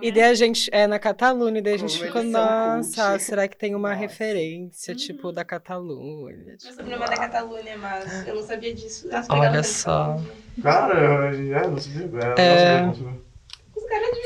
E 0.01 0.11
daí 0.11 0.23
a 0.23 0.33
gente, 0.33 0.69
é 0.73 0.85
na 0.85 0.99
Catalunha, 0.99 1.59
e 1.59 1.61
daí 1.61 1.73
a 1.75 1.77
gente 1.77 1.93
Como 1.97 2.05
ficou, 2.05 2.23
nossa, 2.23 3.11
cult." 3.11 3.23
será 3.23 3.47
que 3.47 3.57
tem 3.57 3.73
uma 3.73 3.89
Nossa. 3.89 4.01
referência, 4.01 4.93
tipo, 4.93 5.31
da 5.31 5.43
Catalunha? 5.45 6.37
Meu 6.37 6.57
Tipo, 6.57 6.73
sobrenome 6.73 7.03
é 7.03 7.07
da 7.07 7.15
Catalunha, 7.17 7.77
mas 7.77 8.27
eu 8.27 8.35
não 8.35 8.43
sabia 8.43 8.73
disso. 8.73 9.07
Nossa, 9.07 9.31
Olha 9.31 9.39
obrigada, 9.39 9.63
só. 9.63 10.17
Cara, 10.61 10.99
eu, 10.99 11.55
é, 11.57 11.67
não 11.67 11.77
sabia. 11.79 12.01
É, 12.37 12.41
É. 12.41 12.51
não 12.51 12.57
sabia, 12.57 12.81
não 12.87 12.93
sabia. 12.93 13.27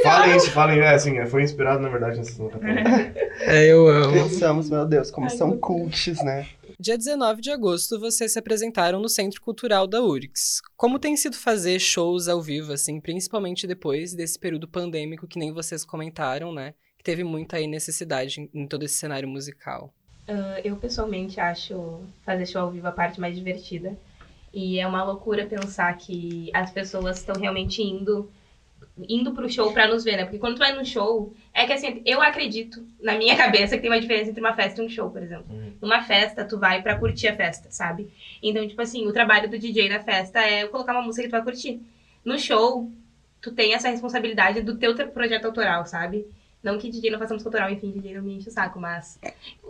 Falem 0.03 0.35
isso, 0.35 0.51
falem, 0.51 0.79
é 0.79 0.93
assim, 0.93 1.25
foi 1.25 1.43
inspirado 1.43 1.81
na 1.81 1.89
verdade 1.89 2.17
nessa 2.17 2.31
Santa 2.33 2.59
Catarina. 2.59 3.13
É, 3.41 3.65
eu 3.71 3.87
amo. 3.87 4.13
Pensamos, 4.13 4.69
meu 4.69 4.85
Deus, 4.85 5.09
como 5.09 5.27
Ai, 5.27 5.35
são 5.35 5.49
meu 5.49 5.59
cults, 5.59 6.23
né? 6.23 6.47
Dia 6.79 6.97
19 6.97 7.41
de 7.41 7.51
agosto, 7.51 7.99
vocês 7.99 8.33
se 8.33 8.39
apresentaram 8.39 8.99
no 8.99 9.07
Centro 9.07 9.39
Cultural 9.41 9.85
da 9.85 10.01
URGS. 10.01 10.61
Como 10.75 10.97
tem 10.97 11.15
sido 11.15 11.35
fazer 11.35 11.79
shows 11.79 12.27
ao 12.27 12.41
vivo, 12.41 12.73
assim, 12.73 12.99
principalmente 12.99 13.67
depois 13.67 14.13
desse 14.15 14.39
período 14.39 14.67
pandêmico 14.67 15.27
que 15.27 15.37
nem 15.37 15.53
vocês 15.53 15.85
comentaram, 15.85 16.51
né? 16.53 16.73
Que 16.97 17.03
teve 17.03 17.23
muita 17.23 17.57
aí 17.57 17.67
necessidade 17.67 18.41
em, 18.41 18.61
em 18.61 18.67
todo 18.67 18.83
esse 18.83 18.95
cenário 18.95 19.29
musical. 19.29 19.93
Ah, 20.27 20.59
Eu 20.63 20.75
pessoalmente 20.75 21.39
acho 21.39 22.01
fazer 22.25 22.45
show 22.45 22.61
ao 22.61 22.71
vivo 22.71 22.87
a 22.87 22.91
parte 22.91 23.19
mais 23.19 23.35
divertida. 23.35 23.95
E 24.53 24.79
é 24.79 24.87
uma 24.87 25.03
loucura 25.03 25.45
pensar 25.45 25.95
que 25.97 26.49
as 26.53 26.71
pessoas 26.71 27.19
estão 27.19 27.39
realmente 27.39 27.81
indo 27.81 28.29
indo 29.07 29.33
pro 29.33 29.49
show 29.49 29.71
pra 29.71 29.87
nos 29.87 30.03
ver, 30.03 30.17
né? 30.17 30.23
Porque 30.23 30.39
quando 30.39 30.55
tu 30.55 30.59
vai 30.59 30.73
no 30.73 30.85
show, 30.85 31.33
é 31.53 31.65
que 31.65 31.73
assim, 31.73 32.01
eu 32.05 32.21
acredito, 32.21 32.85
na 33.01 33.15
minha 33.15 33.35
cabeça, 33.37 33.75
que 33.75 33.81
tem 33.81 33.89
uma 33.89 33.99
diferença 33.99 34.29
entre 34.29 34.41
uma 34.41 34.53
festa 34.53 34.81
e 34.81 34.85
um 34.85 34.89
show, 34.89 35.09
por 35.09 35.21
exemplo. 35.21 35.45
Uhum. 35.49 35.73
Numa 35.81 36.03
festa, 36.03 36.45
tu 36.45 36.57
vai 36.59 36.81
pra 36.81 36.97
curtir 36.97 37.27
a 37.27 37.35
festa, 37.35 37.69
sabe? 37.71 38.11
Então, 38.41 38.67
tipo 38.67 38.81
assim, 38.81 39.07
o 39.07 39.13
trabalho 39.13 39.49
do 39.49 39.57
DJ 39.57 39.89
na 39.89 39.99
festa 39.99 40.39
é 40.39 40.67
colocar 40.67 40.93
uma 40.93 41.01
música 41.01 41.23
que 41.23 41.29
tu 41.29 41.31
vai 41.31 41.43
curtir. 41.43 41.81
No 42.23 42.37
show, 42.37 42.91
tu 43.41 43.51
tem 43.51 43.73
essa 43.73 43.89
responsabilidade 43.89 44.61
do 44.61 44.77
teu 44.77 44.95
projeto 45.09 45.45
autoral, 45.45 45.85
sabe? 45.85 46.27
Não 46.61 46.77
que 46.77 46.91
DJ 46.91 47.09
não 47.09 47.17
faça 47.17 47.33
música 47.33 47.49
autoral, 47.49 47.71
enfim, 47.71 47.91
DJ 47.91 48.15
não 48.15 48.21
me 48.21 48.35
enche 48.35 48.49
o 48.49 48.51
saco, 48.51 48.79
mas. 48.79 49.19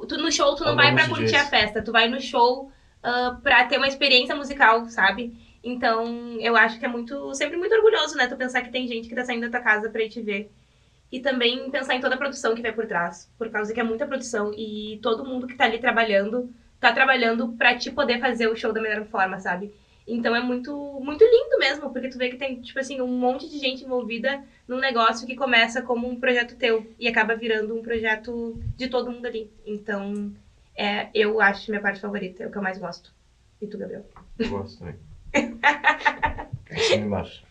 Tu, 0.10 0.18
no 0.18 0.32
show, 0.32 0.56
tu 0.56 0.66
não 0.66 0.76
vai 0.76 0.94
pra 0.94 1.08
curtir 1.08 1.28
DJs. 1.28 1.42
a 1.42 1.46
festa, 1.46 1.82
tu 1.82 1.92
vai 1.92 2.10
no 2.10 2.20
show 2.20 2.70
ah, 3.04 3.38
pra 3.42 3.66
ter 3.66 3.78
uma 3.78 3.88
experiência 3.88 4.36
musical, 4.36 4.86
sabe? 4.90 5.34
Então, 5.64 6.40
eu 6.40 6.56
acho 6.56 6.80
que 6.80 6.86
é 6.86 6.88
muito, 6.88 7.34
sempre 7.36 7.58
muito 7.58 7.76
orgulhoso, 7.76 8.16
né? 8.16 8.28
Tu 8.28 8.36
pensar 8.36 8.62
que 8.62 8.72
tem 8.72 8.88
gente 8.88 9.08
que 9.08 9.16
tá 9.16 9.24
saindo 9.24 9.42
da 9.42 9.50
tua 9.50 9.62
casa 9.62 9.90
pra 9.90 10.04
ir 10.04 10.10
te 10.10 10.22
ver. 10.22 10.52
E 11.12 11.20
também 11.20 11.70
pensar 11.70 11.96
em 11.96 12.02
toda 12.02 12.16
a 12.16 12.18
produção 12.18 12.56
que 12.56 12.62
vai 12.62 12.72
por 12.72 12.88
trás. 12.88 13.30
Por 13.38 13.50
causa 13.50 13.74
que 13.74 13.80
é 13.80 13.84
muita 13.84 14.08
produção 14.08 14.52
e 14.56 15.00
todo 15.04 15.26
mundo 15.26 15.46
que 15.46 15.56
tá 15.56 15.66
ali 15.66 15.78
trabalhando, 15.78 16.50
tá 16.80 16.92
trabalhando 16.92 17.50
pra 17.54 17.78
te 17.78 17.92
poder 17.92 18.20
fazer 18.20 18.48
o 18.48 18.56
show 18.56 18.74
da 18.74 18.82
melhor 18.82 19.06
forma, 19.06 19.40
sabe? 19.40 19.72
Então 20.08 20.36
é 20.36 20.42
muito, 20.42 20.74
muito 21.02 21.24
lindo 21.24 21.60
mesmo, 21.60 21.92
porque 21.92 22.10
tu 22.10 22.18
vê 22.18 22.30
que 22.30 22.38
tem, 22.38 22.60
tipo 22.60 22.80
assim, 22.80 23.00
um 23.02 23.08
monte 23.20 23.48
de 23.50 23.60
gente 23.60 23.84
envolvida 23.84 24.44
num 24.68 24.80
negócio 24.80 25.28
que 25.28 25.36
começa 25.36 25.82
como 25.82 26.10
um 26.10 26.20
projeto 26.20 26.56
teu 26.56 26.86
e 26.98 27.08
acaba 27.08 27.36
virando 27.36 27.76
um 27.76 27.84
projeto 27.84 28.60
de 28.76 28.88
todo 28.88 29.12
mundo 29.12 29.26
ali. 29.28 29.50
Então, 29.66 30.34
é, 30.76 31.10
eu 31.14 31.40
acho 31.40 31.70
minha 31.70 31.82
parte 31.82 32.02
favorita, 32.02 32.44
é 32.44 32.48
o 32.48 32.52
que 32.52 32.58
eu 32.58 32.64
mais 32.64 32.80
gosto. 32.80 33.14
E 33.62 33.68
tu, 33.68 33.78
Gabriel? 33.78 34.06
Eu 34.40 34.50
gosto 34.50 34.80
também. 34.80 34.96
Assina 36.72 37.06
embaixo. 37.06 37.44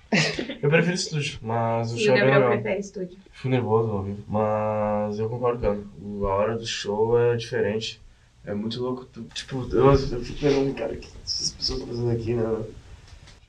Eu 0.62 0.68
prefiro 0.68 0.94
estúdio, 0.94 1.38
mas 1.42 1.92
o 1.92 1.96
E 1.96 2.00
o 2.02 2.04
show 2.06 2.16
é 2.16 2.20
bem 2.24 2.34
legal. 2.34 2.50
prefere 2.50 2.80
estúdio. 2.80 3.18
Fico 3.32 3.48
nervoso 3.48 3.90
ao 3.92 4.02
vivo, 4.02 4.24
mas 4.28 5.18
eu 5.18 5.28
concordo. 5.28 5.86
O- 6.02 6.26
A 6.26 6.34
hora 6.34 6.56
do 6.56 6.66
show 6.66 7.18
é 7.18 7.36
diferente. 7.36 8.00
É 8.44 8.52
muito 8.54 8.80
louco. 8.82 9.06
tipo, 9.34 9.68
eu, 9.72 9.86
eu 9.92 9.96
fico 9.98 10.40
pensando, 10.40 10.74
cara, 10.74 10.92
o 10.94 10.96
que 10.96 11.08
essas 11.24 11.52
pessoas 11.52 11.78
estão 11.80 11.94
fazendo 11.94 12.10
aqui, 12.12 12.34
né? 12.34 12.64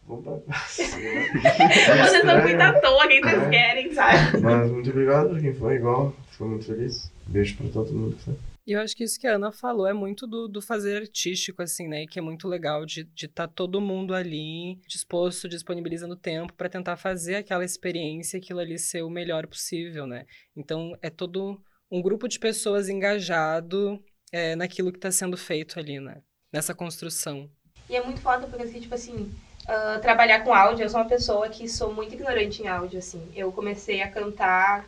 Vamos 0.07 0.23
pra 0.23 0.33
casa. 0.53 0.83
Vocês 0.83 2.13
estão 2.13 2.41
muito 2.41 2.61
à 2.61 2.73
toa, 2.81 3.07
quem 3.07 3.21
vocês 3.21 3.41
É. 3.43 3.49
querem, 3.49 3.93
sabe? 3.93 4.37
Mas 4.41 4.69
muito 4.71 4.89
obrigado 4.89 5.29
pra 5.29 5.39
quem 5.39 5.53
foi, 5.53 5.75
igual. 5.75 6.13
ficou 6.29 6.47
muito 6.49 6.65
feliz. 6.65 7.11
Beijo 7.25 7.55
pra 7.57 7.69
todo 7.69 7.93
mundo 7.93 8.15
que 8.17 8.23
foi. 8.25 8.35
E 8.71 8.73
eu 8.73 8.79
acho 8.79 8.95
que 8.95 9.03
isso 9.03 9.19
que 9.19 9.27
a 9.27 9.35
Ana 9.35 9.51
falou 9.51 9.85
é 9.85 9.91
muito 9.91 10.25
do, 10.25 10.47
do 10.47 10.61
fazer 10.61 11.01
artístico, 11.01 11.61
assim, 11.61 11.89
né? 11.89 12.05
Que 12.09 12.19
é 12.19 12.21
muito 12.21 12.47
legal 12.47 12.85
de 12.85 13.01
estar 13.01 13.13
de 13.13 13.27
tá 13.27 13.45
todo 13.45 13.81
mundo 13.81 14.15
ali 14.15 14.79
disposto, 14.87 15.49
disponibilizando 15.49 16.15
tempo 16.15 16.53
para 16.53 16.69
tentar 16.69 16.95
fazer 16.95 17.35
aquela 17.35 17.65
experiência, 17.65 18.39
aquilo 18.39 18.61
ali 18.61 18.79
ser 18.79 19.01
o 19.01 19.09
melhor 19.09 19.45
possível, 19.45 20.07
né? 20.07 20.25
Então 20.55 20.97
é 21.01 21.09
todo 21.09 21.61
um 21.91 22.01
grupo 22.01 22.29
de 22.29 22.39
pessoas 22.39 22.87
engajado 22.87 24.01
é, 24.31 24.55
naquilo 24.55 24.89
que 24.89 24.97
está 24.97 25.11
sendo 25.11 25.35
feito 25.35 25.77
ali, 25.77 25.99
né? 25.99 26.21
Nessa 26.53 26.73
construção. 26.73 27.49
E 27.89 27.95
é 27.97 28.01
muito 28.01 28.21
foda 28.21 28.47
porque, 28.47 28.63
assim, 28.63 28.79
tipo 28.79 28.95
assim, 28.95 29.29
uh, 29.63 29.99
trabalhar 30.01 30.45
com 30.45 30.53
áudio, 30.53 30.85
eu 30.85 30.89
sou 30.89 31.01
uma 31.01 31.09
pessoa 31.09 31.49
que 31.49 31.67
sou 31.67 31.93
muito 31.93 32.13
ignorante 32.15 32.63
em 32.63 32.69
áudio, 32.69 32.99
assim. 32.99 33.21
Eu 33.35 33.51
comecei 33.51 34.01
a 34.01 34.09
cantar 34.09 34.87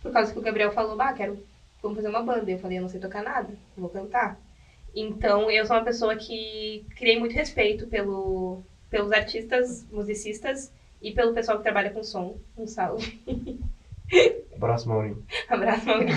por 0.00 0.12
causa 0.12 0.32
que 0.32 0.38
o 0.38 0.42
Gabriel 0.42 0.70
falou, 0.70 0.96
bah, 0.96 1.12
quero 1.14 1.44
vamos 1.84 1.96
fazer 1.96 2.08
uma 2.08 2.22
banda. 2.22 2.50
Eu 2.50 2.58
falei, 2.58 2.78
eu 2.78 2.82
não 2.82 2.88
sei 2.88 2.98
tocar 2.98 3.22
nada, 3.22 3.54
vou 3.76 3.88
cantar. 3.88 4.40
Então, 4.94 5.50
eu 5.50 5.64
sou 5.66 5.76
uma 5.76 5.84
pessoa 5.84 6.16
que 6.16 6.86
criei 6.96 7.18
muito 7.18 7.34
respeito 7.34 7.86
pelo, 7.86 8.62
pelos 8.90 9.12
artistas, 9.12 9.86
musicistas 9.90 10.72
e 11.02 11.12
pelo 11.12 11.34
pessoal 11.34 11.58
que 11.58 11.64
trabalha 11.64 11.90
com 11.90 12.02
som. 12.02 12.38
Um 12.56 12.66
salve. 12.66 13.20
Abraço, 14.54 14.88
Maurinho. 14.88 15.26
Abraço, 15.48 15.84
Maurinho. 15.86 16.14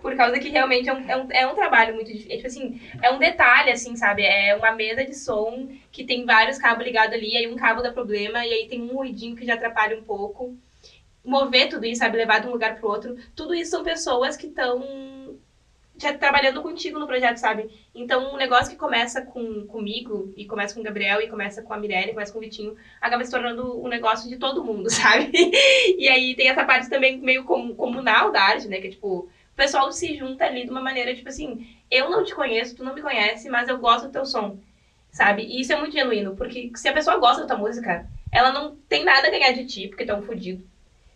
Por 0.00 0.16
causa 0.16 0.38
que 0.38 0.48
realmente 0.48 0.88
é 0.88 0.94
um, 0.94 1.08
é 1.08 1.16
um, 1.16 1.28
é 1.30 1.46
um 1.46 1.54
trabalho 1.54 1.94
muito 1.94 2.10
difícil. 2.10 2.32
É, 2.32 2.36
tipo 2.36 2.46
assim, 2.46 2.80
é 3.02 3.10
um 3.10 3.18
detalhe, 3.18 3.70
assim, 3.70 3.94
sabe? 3.94 4.22
É 4.22 4.56
uma 4.56 4.72
mesa 4.72 5.04
de 5.04 5.14
som 5.14 5.68
que 5.92 6.04
tem 6.04 6.24
vários 6.24 6.56
cabos 6.56 6.84
ligados 6.84 7.14
ali, 7.14 7.36
aí 7.36 7.46
um 7.46 7.56
cabo 7.56 7.82
dá 7.82 7.92
problema, 7.92 8.44
e 8.44 8.52
aí 8.52 8.68
tem 8.68 8.80
um 8.80 8.94
ruidinho 8.94 9.36
que 9.36 9.44
já 9.44 9.54
atrapalha 9.54 9.98
um 9.98 10.02
pouco 10.02 10.56
mover 11.24 11.68
tudo 11.68 11.86
isso, 11.86 12.00
sabe? 12.00 12.18
Levar 12.18 12.40
de 12.40 12.48
um 12.48 12.52
lugar 12.52 12.76
pro 12.76 12.88
outro. 12.88 13.16
Tudo 13.34 13.54
isso 13.54 13.70
são 13.70 13.82
pessoas 13.82 14.36
que 14.36 14.48
estão 14.48 14.84
trabalhando 16.18 16.60
contigo 16.60 16.98
no 16.98 17.06
projeto, 17.06 17.36
sabe? 17.36 17.70
Então, 17.94 18.34
um 18.34 18.36
negócio 18.36 18.70
que 18.70 18.76
começa 18.76 19.22
com 19.22 19.64
comigo, 19.66 20.32
e 20.36 20.44
começa 20.44 20.74
com 20.74 20.80
o 20.80 20.84
Gabriel, 20.84 21.20
e 21.20 21.28
começa 21.28 21.62
com 21.62 21.72
a 21.72 21.78
Mirelle, 21.78 22.12
começa 22.12 22.32
com 22.32 22.38
o 22.38 22.42
Vitinho, 22.42 22.76
acaba 23.00 23.24
se 23.24 23.30
tornando 23.30 23.80
um 23.82 23.88
negócio 23.88 24.28
de 24.28 24.36
todo 24.36 24.64
mundo, 24.64 24.90
sabe? 24.92 25.30
e 25.32 26.08
aí 26.08 26.34
tem 26.34 26.48
essa 26.48 26.64
parte 26.64 26.90
também 26.90 27.18
meio 27.18 27.44
comunal 27.44 28.32
da 28.32 28.42
arte, 28.42 28.68
né? 28.68 28.80
Que 28.80 28.88
é 28.88 28.90
tipo, 28.90 29.08
o 29.08 29.56
pessoal 29.56 29.90
se 29.92 30.14
junta 30.16 30.44
ali 30.44 30.64
de 30.64 30.70
uma 30.70 30.82
maneira, 30.82 31.14
tipo 31.14 31.28
assim, 31.28 31.66
eu 31.90 32.10
não 32.10 32.24
te 32.24 32.34
conheço, 32.34 32.76
tu 32.76 32.84
não 32.84 32.94
me 32.94 33.02
conhece, 33.02 33.48
mas 33.48 33.68
eu 33.68 33.78
gosto 33.78 34.06
do 34.06 34.12
teu 34.12 34.26
som, 34.26 34.58
sabe? 35.12 35.44
E 35.44 35.60
isso 35.60 35.72
é 35.72 35.78
muito 35.78 35.92
genuíno, 35.92 36.34
porque 36.36 36.72
se 36.74 36.88
a 36.88 36.92
pessoa 36.92 37.18
gosta 37.18 37.42
da 37.42 37.48
tua 37.48 37.56
música, 37.56 38.06
ela 38.32 38.52
não 38.52 38.76
tem 38.88 39.04
nada 39.04 39.28
a 39.28 39.30
ganhar 39.30 39.52
de 39.52 39.64
ti, 39.64 39.88
porque 39.88 40.04
tu 40.04 40.10
é 40.10 40.16
um 40.16 40.22
fudido 40.22 40.73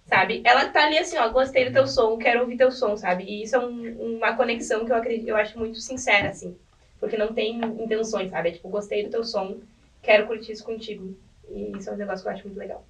sabe? 0.08 0.42
Ela 0.44 0.68
tá 0.68 0.86
ali 0.86 0.98
assim, 0.98 1.18
ó, 1.18 1.28
gostei 1.28 1.66
do 1.66 1.72
teu 1.72 1.86
som, 1.86 2.16
quero 2.16 2.40
ouvir 2.40 2.56
teu 2.56 2.72
som, 2.72 2.96
sabe? 2.96 3.24
E 3.24 3.42
isso 3.42 3.54
é 3.54 3.58
um, 3.58 4.16
uma 4.16 4.34
conexão 4.34 4.84
que 4.84 4.90
eu 4.90 4.96
acredito, 4.96 5.28
eu 5.28 5.36
acho 5.36 5.58
muito 5.58 5.78
sincera, 5.80 6.30
assim. 6.30 6.56
Porque 6.98 7.16
não 7.16 7.32
tem 7.32 7.60
intenções, 7.78 8.30
sabe? 8.30 8.48
É 8.48 8.52
tipo, 8.52 8.68
gostei 8.68 9.04
do 9.04 9.10
teu 9.10 9.22
som, 9.22 9.60
quero 10.02 10.26
curtir 10.26 10.52
isso 10.52 10.64
contigo. 10.64 11.14
E 11.50 11.76
isso 11.76 11.90
é 11.90 11.92
um 11.92 11.96
negócio 11.96 12.22
que 12.22 12.28
eu 12.28 12.32
acho 12.32 12.46
muito 12.46 12.58
legal. 12.58 12.84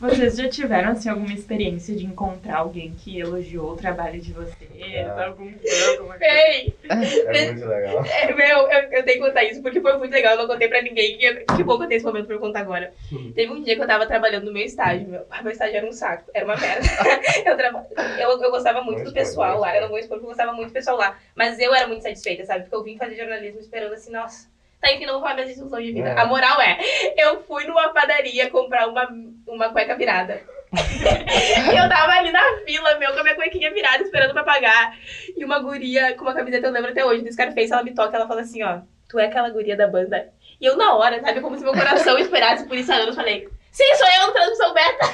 Vocês 0.00 0.36
já 0.36 0.48
tiveram, 0.48 0.92
assim, 0.92 1.08
alguma 1.08 1.32
experiência 1.32 1.94
de 1.96 2.06
encontrar 2.06 2.58
alguém 2.58 2.94
que 2.94 3.18
elogiou 3.18 3.72
o 3.72 3.76
trabalho 3.76 4.20
de 4.20 4.32
vocês? 4.32 4.70
Ah. 5.04 5.26
Algum 5.26 5.50
fã, 5.50 5.90
alguma 5.90 6.16
coisa? 6.16 6.24
Ei! 6.24 6.74
É 6.88 7.52
muito 7.52 7.66
legal. 7.66 8.04
É, 8.04 8.32
meu, 8.32 8.58
eu, 8.70 8.92
eu, 8.92 9.04
tenho 9.04 9.20
que 9.20 9.26
contar 9.26 9.42
isso, 9.44 9.60
porque 9.60 9.80
foi 9.80 9.98
muito 9.98 10.12
legal, 10.12 10.34
eu 10.34 10.38
não 10.38 10.46
contei 10.46 10.68
pra 10.68 10.82
ninguém. 10.82 11.18
Que, 11.18 11.34
que 11.34 11.64
bom 11.64 11.76
que 11.76 11.84
eu 11.84 11.88
tenho 11.88 11.96
esse 11.96 12.06
momento 12.06 12.26
pra 12.26 12.36
eu 12.36 12.40
contar 12.40 12.60
agora. 12.60 12.92
Hum. 13.12 13.32
Teve 13.34 13.52
um 13.52 13.60
dia 13.60 13.74
que 13.74 13.82
eu 13.82 13.86
tava 13.88 14.06
trabalhando 14.06 14.44
no 14.44 14.52
meu 14.52 14.64
estágio, 14.64 15.08
meu, 15.08 15.26
meu 15.42 15.52
estágio 15.52 15.76
era 15.76 15.86
um 15.86 15.92
saco, 15.92 16.30
era 16.32 16.44
uma 16.44 16.56
merda. 16.56 16.86
eu, 17.44 17.56
traba, 17.56 17.86
eu, 18.20 18.42
eu 18.42 18.50
gostava 18.52 18.82
muito 18.82 19.02
do 19.02 19.12
pessoal 19.12 19.58
lá, 19.58 19.74
eu 19.74 19.82
não 19.82 19.88
vou 19.88 19.98
expor 19.98 20.18
porque 20.18 20.26
eu 20.26 20.30
gostava 20.30 20.52
muito 20.52 20.68
do 20.68 20.74
pessoal 20.74 20.96
lá. 20.96 21.18
Mas 21.34 21.58
eu 21.58 21.74
era 21.74 21.88
muito 21.88 22.02
satisfeita, 22.02 22.44
sabe? 22.44 22.62
Porque 22.62 22.76
eu 22.76 22.84
vim 22.84 22.96
fazer 22.96 23.16
jornalismo 23.16 23.58
esperando 23.58 23.94
assim, 23.94 24.12
nossa 24.12 24.48
Tá, 24.80 24.92
enfim, 24.92 25.06
não 25.06 25.14
vou 25.14 25.22
falar 25.22 25.34
minhas 25.34 25.50
instruções 25.50 25.86
de 25.86 25.92
vida. 25.92 26.10
É. 26.10 26.20
A 26.20 26.24
moral 26.24 26.60
é, 26.60 26.78
eu 27.16 27.42
fui 27.42 27.64
numa 27.64 27.88
padaria 27.88 28.48
comprar 28.48 28.86
uma, 28.88 29.08
uma 29.46 29.70
cueca 29.70 29.96
virada. 29.96 30.40
e 30.72 31.74
eu 31.76 31.88
tava 31.88 32.12
ali 32.12 32.30
na 32.30 32.58
fila, 32.64 32.96
meu, 32.96 33.12
com 33.12 33.18
a 33.18 33.22
minha 33.22 33.34
cuequinha 33.34 33.72
virada, 33.72 34.02
esperando 34.02 34.32
pra 34.32 34.44
pagar. 34.44 34.96
E 35.36 35.44
uma 35.44 35.58
guria 35.58 36.14
com 36.14 36.22
uma 36.22 36.34
camiseta, 36.34 36.68
eu 36.68 36.72
lembro 36.72 36.90
até 36.90 37.04
hoje, 37.04 37.24
do 37.24 37.32
Scarface, 37.32 37.72
ela 37.72 37.82
me 37.82 37.94
toca, 37.94 38.16
ela 38.16 38.28
fala 38.28 38.42
assim, 38.42 38.62
ó, 38.62 38.80
tu 39.08 39.18
é 39.18 39.26
aquela 39.26 39.50
guria 39.50 39.76
da 39.76 39.88
banda. 39.88 40.32
E 40.60 40.66
eu, 40.66 40.76
na 40.76 40.94
hora, 40.94 41.20
sabe, 41.20 41.40
como 41.40 41.56
se 41.56 41.64
meu 41.64 41.72
coração 41.72 42.16
esperasse 42.18 42.66
por 42.66 42.76
isso 42.76 42.92
há 42.92 42.96
anos, 42.96 43.16
falei, 43.16 43.48
sim, 43.72 43.94
sou 43.96 44.06
eu 44.06 44.26
no 44.28 44.32
Transmissão 44.32 44.74
Beta. 44.74 45.06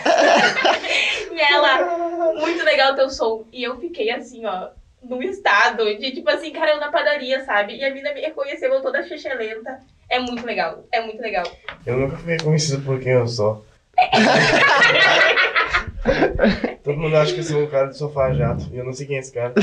e 1.32 1.40
ela, 1.40 2.34
muito 2.34 2.62
legal 2.64 2.92
o 2.92 2.96
teu 2.96 3.08
som. 3.08 3.46
E 3.50 3.62
eu 3.62 3.78
fiquei 3.78 4.10
assim, 4.10 4.44
ó, 4.44 4.68
num 5.08 5.22
estado 5.22 5.84
de, 5.98 6.12
tipo 6.12 6.28
assim, 6.30 6.52
cara, 6.52 6.72
eu 6.72 6.80
na 6.80 6.90
padaria, 6.90 7.44
sabe? 7.44 7.76
E 7.76 7.84
a 7.84 7.92
mina 7.92 8.12
me 8.12 8.20
reconheceu, 8.20 8.72
eu 8.72 8.82
toda 8.82 9.00
lenta 9.00 9.80
É 10.08 10.18
muito 10.18 10.46
legal, 10.46 10.84
é 10.92 11.00
muito 11.00 11.20
legal. 11.20 11.44
Eu 11.86 11.98
nunca 11.98 12.16
fui 12.16 12.32
reconhecido 12.32 12.84
por 12.84 13.00
quem 13.00 13.12
eu 13.12 13.28
sou. 13.28 13.64
Todo 16.82 16.98
mundo 16.98 17.16
acha 17.16 17.32
que 17.32 17.40
eu 17.40 17.44
sou 17.44 17.62
um 17.62 17.66
cara 17.66 17.88
de 17.88 17.96
sofá 17.96 18.32
jato, 18.32 18.68
e 18.72 18.76
eu 18.76 18.84
não 18.84 18.92
sei 18.92 19.06
quem 19.06 19.16
é 19.16 19.20
esse 19.20 19.32
cara. 19.32 19.54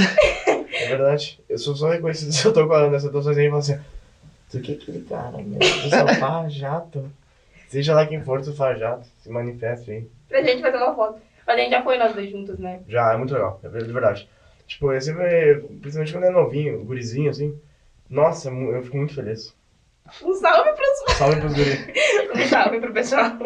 É 0.48 0.88
verdade, 0.88 1.40
eu 1.48 1.58
sou 1.58 1.76
só 1.76 1.90
reconhecido 1.90 2.32
se 2.32 2.46
eu 2.46 2.54
tô 2.54 2.68
falando 2.68 2.96
essa 2.96 3.12
tô 3.12 3.22
sozinho 3.22 3.48
e 3.48 3.50
falo 3.50 3.60
assim, 3.60 3.80
tu 4.50 4.60
que 4.62 4.72
é 4.72 4.76
aquele 4.76 5.02
cara, 5.02 5.38
meu, 5.38 5.60
do 5.60 5.90
sofá 5.90 6.48
jato. 6.50 7.12
Seja 7.68 7.94
lá 7.94 8.06
quem 8.06 8.24
for 8.24 8.44
sofá 8.44 8.74
jato, 8.74 9.08
se 9.20 9.30
manifeste 9.30 9.92
aí. 9.92 10.08
Pra 10.28 10.42
gente 10.42 10.62
fazer 10.62 10.78
uma 10.78 10.96
foto. 10.96 11.22
Mas 11.46 11.56
a 11.56 11.60
gente 11.60 11.72
já 11.72 11.84
foi 11.84 11.98
nós 11.98 12.14
dois 12.14 12.30
juntos, 12.30 12.60
né? 12.60 12.82
Já, 12.88 13.14
é 13.14 13.18
muito 13.18 13.34
legal, 13.34 13.60
é 13.64 13.70
verdade. 13.70 14.28
Tipo, 14.72 14.94
eu 14.94 15.02
sempre, 15.02 15.56
principalmente 15.82 16.14
quando 16.14 16.24
é 16.24 16.30
novinho, 16.30 16.86
gurizinho, 16.86 17.30
assim, 17.30 17.60
nossa, 18.10 18.50
eu 18.50 18.82
fico 18.82 18.96
muito 18.96 19.14
feliz. 19.14 19.54
Um 20.24 20.34
salve 20.34 20.72
pros... 20.72 21.18
Salve 21.18 21.42
pros 21.42 21.54
guris. 21.54 21.88
um 22.34 22.48
salve 22.48 22.80
pro 22.80 22.94
pessoal. 22.94 23.38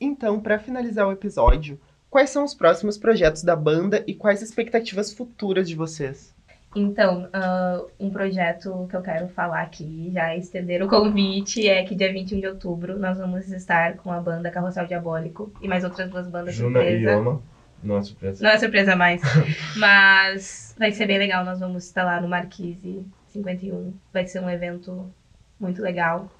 Então, 0.00 0.40
para 0.40 0.58
finalizar 0.58 1.06
o 1.06 1.12
episódio, 1.12 1.78
quais 2.08 2.30
são 2.30 2.42
os 2.42 2.54
próximos 2.54 2.96
projetos 2.96 3.44
da 3.44 3.54
banda 3.54 4.02
e 4.06 4.14
quais 4.14 4.40
expectativas 4.40 5.12
futuras 5.12 5.68
de 5.68 5.76
vocês? 5.76 6.34
Então, 6.74 7.24
uh, 7.24 7.90
um 8.00 8.08
projeto 8.08 8.86
que 8.88 8.96
eu 8.96 9.02
quero 9.02 9.28
falar 9.28 9.60
aqui, 9.60 10.10
já 10.10 10.34
estender 10.34 10.82
o 10.82 10.88
convite, 10.88 11.68
é 11.68 11.84
que 11.84 11.94
dia 11.94 12.10
21 12.10 12.40
de 12.40 12.46
outubro 12.46 12.98
nós 12.98 13.18
vamos 13.18 13.52
estar 13.52 13.98
com 13.98 14.10
a 14.10 14.18
banda 14.18 14.50
Carrossel 14.50 14.86
Diabólico 14.86 15.52
e 15.60 15.68
mais 15.68 15.84
outras 15.84 16.08
duas 16.08 16.26
bandas 16.26 16.54
Juna 16.54 16.80
surpresa. 16.80 17.10
e 17.10 17.14
Yoma. 17.14 17.42
Não 17.82 17.96
é 17.96 18.02
surpresa. 18.02 18.42
Não 18.42 18.50
é 18.50 18.58
surpresa 18.58 18.96
mais. 18.96 19.22
Mas 19.76 20.74
vai 20.78 20.92
ser 20.92 21.06
bem 21.06 21.18
legal. 21.18 21.44
Nós 21.44 21.60
vamos 21.60 21.84
estar 21.84 22.04
lá 22.04 22.20
no 22.20 22.28
Marquise 22.28 23.04
51. 23.28 23.92
Vai 24.12 24.26
ser 24.26 24.40
um 24.40 24.50
evento 24.50 25.12
muito 25.58 25.82
legal. 25.82 26.30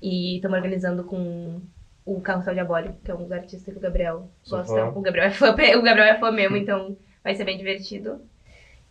E 0.00 0.36
estamos 0.36 0.56
organizando 0.56 1.04
com 1.04 1.60
o 2.04 2.20
Carrossel 2.20 2.54
Diabólico, 2.54 2.96
que 3.04 3.10
é 3.10 3.14
um 3.14 3.22
dos 3.22 3.32
artistas 3.32 3.72
que 3.72 3.78
o 3.78 3.82
Gabriel 3.82 4.28
gosta. 4.48 4.90
O 4.90 5.00
Gabriel, 5.00 5.26
é 5.26 5.30
fã, 5.30 5.50
o 5.76 5.82
Gabriel 5.82 6.06
é 6.06 6.18
fã 6.18 6.30
mesmo, 6.30 6.56
então 6.56 6.96
vai 7.24 7.34
ser 7.34 7.44
bem 7.44 7.58
divertido. 7.58 8.20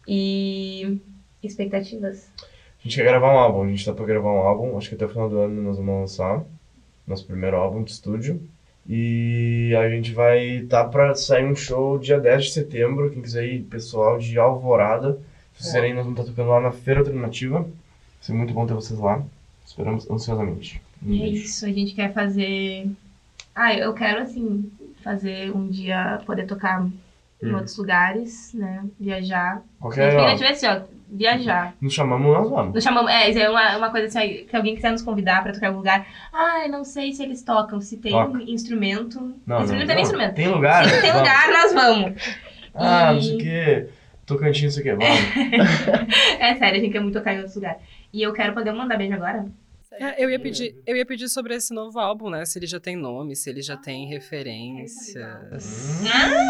E 0.07 0.99
expectativas? 1.41 2.29
A 2.37 2.83
gente 2.83 2.97
quer 2.97 3.05
gravar 3.05 3.33
um 3.33 3.37
álbum, 3.37 3.63
a 3.63 3.67
gente 3.67 3.85
tá 3.85 3.93
pra 3.93 4.05
gravar 4.05 4.31
um 4.31 4.39
álbum, 4.39 4.77
acho 4.77 4.89
que 4.89 4.95
até 4.95 5.05
o 5.05 5.09
final 5.09 5.29
do 5.29 5.39
ano 5.39 5.61
nós 5.61 5.77
vamos 5.77 6.01
lançar 6.01 6.43
nosso 7.07 7.25
primeiro 7.25 7.55
álbum 7.55 7.83
de 7.83 7.91
estúdio. 7.91 8.47
E 8.87 9.75
a 9.75 9.89
gente 9.89 10.13
vai 10.13 10.57
estar 10.57 10.83
tá 10.83 10.89
para 10.89 11.15
sair 11.15 11.45
um 11.45 11.55
show 11.55 11.97
dia 11.97 12.19
10 12.19 12.45
de 12.45 12.51
setembro. 12.51 13.09
Quem 13.09 13.21
quiser 13.21 13.45
ir, 13.45 13.63
pessoal 13.63 14.17
de 14.19 14.37
Alvorada. 14.37 15.19
Se 15.57 15.71
vocês 15.71 15.95
nós 15.95 16.05
vamos 16.05 16.19
estar 16.19 16.23
tá 16.23 16.29
tocando 16.29 16.49
lá 16.49 16.61
na 16.61 16.71
Feira 16.71 16.99
Alternativa. 16.99 17.61
Vai 17.61 17.71
ser 18.21 18.33
muito 18.33 18.53
bom 18.53 18.67
ter 18.67 18.73
vocês 18.73 18.99
lá. 18.99 19.23
Esperamos 19.65 20.09
ansiosamente. 20.09 20.81
Um 21.03 21.15
é 21.15 21.19
beijo. 21.19 21.43
isso, 21.43 21.65
a 21.65 21.71
gente 21.71 21.95
quer 21.95 22.13
fazer. 22.13 22.87
Ah, 23.55 23.73
eu 23.73 23.93
quero, 23.93 24.21
assim, 24.21 24.69
fazer 25.03 25.55
um 25.55 25.67
dia 25.67 26.21
poder 26.25 26.45
tocar 26.45 26.87
hum. 27.41 27.49
em 27.49 27.53
outros 27.53 27.77
lugares, 27.77 28.53
né? 28.53 28.83
Viajar. 28.99 29.61
Qualquer. 29.79 30.17
A 30.17 30.35
gente 30.35 30.45
assim, 30.45 30.67
ó, 30.67 30.81
viajar. 31.09 31.75
Nos 31.79 31.93
chamamos, 31.93 32.33
nós 32.33 32.49
vamos. 32.49 32.73
Nos 32.73 32.83
chamamos, 32.83 33.11
é, 33.11 33.31
é 33.31 33.49
uma, 33.49 33.77
uma 33.77 33.91
coisa 33.91 34.07
assim, 34.07 34.45
que 34.45 34.55
alguém 34.55 34.75
quiser 34.75 34.91
nos 34.91 35.01
convidar 35.01 35.43
pra 35.43 35.53
tocar 35.53 35.67
em 35.67 35.69
algum 35.69 35.79
lugar. 35.79 36.05
Ah, 36.33 36.67
não 36.67 36.83
sei 36.83 37.13
se 37.13 37.23
eles 37.23 37.43
tocam, 37.43 37.79
se 37.79 37.97
tem 37.97 38.11
Toca. 38.11 38.41
instrumento. 38.43 39.35
Não, 39.45 39.61
instrumento 39.61 39.87
não, 39.87 39.91
é 39.91 39.95
nem 39.95 40.03
instrumento. 40.03 40.35
Tem 40.35 40.47
lugar. 40.47 40.85
Se 40.85 41.01
tem 41.01 41.11
vamos. 41.11 41.27
lugar, 41.27 41.47
nós 41.49 41.73
vamos. 41.73 42.39
Ah, 42.73 43.11
e... 43.11 43.15
não 43.15 43.21
sei 43.21 43.35
o 43.35 43.37
quê. 43.37 43.89
Tocantinho, 44.25 44.65
não 44.65 44.71
sei 44.71 44.81
o 44.81 44.85
quê, 44.85 44.93
vamos. 44.93 46.09
é 46.39 46.55
sério, 46.55 46.79
a 46.79 46.83
gente 46.83 46.91
quer 46.91 46.99
muito 46.99 47.17
tocar 47.17 47.33
em 47.33 47.37
outros 47.37 47.55
lugares. 47.55 47.81
E 48.11 48.21
eu 48.21 48.33
quero 48.33 48.53
poder 48.53 48.71
mandar 48.71 48.97
beijo 48.97 49.13
agora. 49.13 49.45
É, 49.99 50.23
eu, 50.23 50.29
ia 50.29 50.39
pedir, 50.39 50.75
eu 50.85 50.95
ia 50.95 51.05
pedir 51.05 51.29
sobre 51.29 51.55
esse 51.55 51.73
novo 51.73 51.99
álbum, 51.99 52.29
né? 52.29 52.45
Se 52.45 52.59
ele 52.59 52.67
já 52.67 52.79
tem 52.79 52.95
nome, 52.95 53.35
se 53.35 53.49
ele 53.49 53.61
já 53.61 53.77
tem 53.77 54.07
referências. 54.07 55.23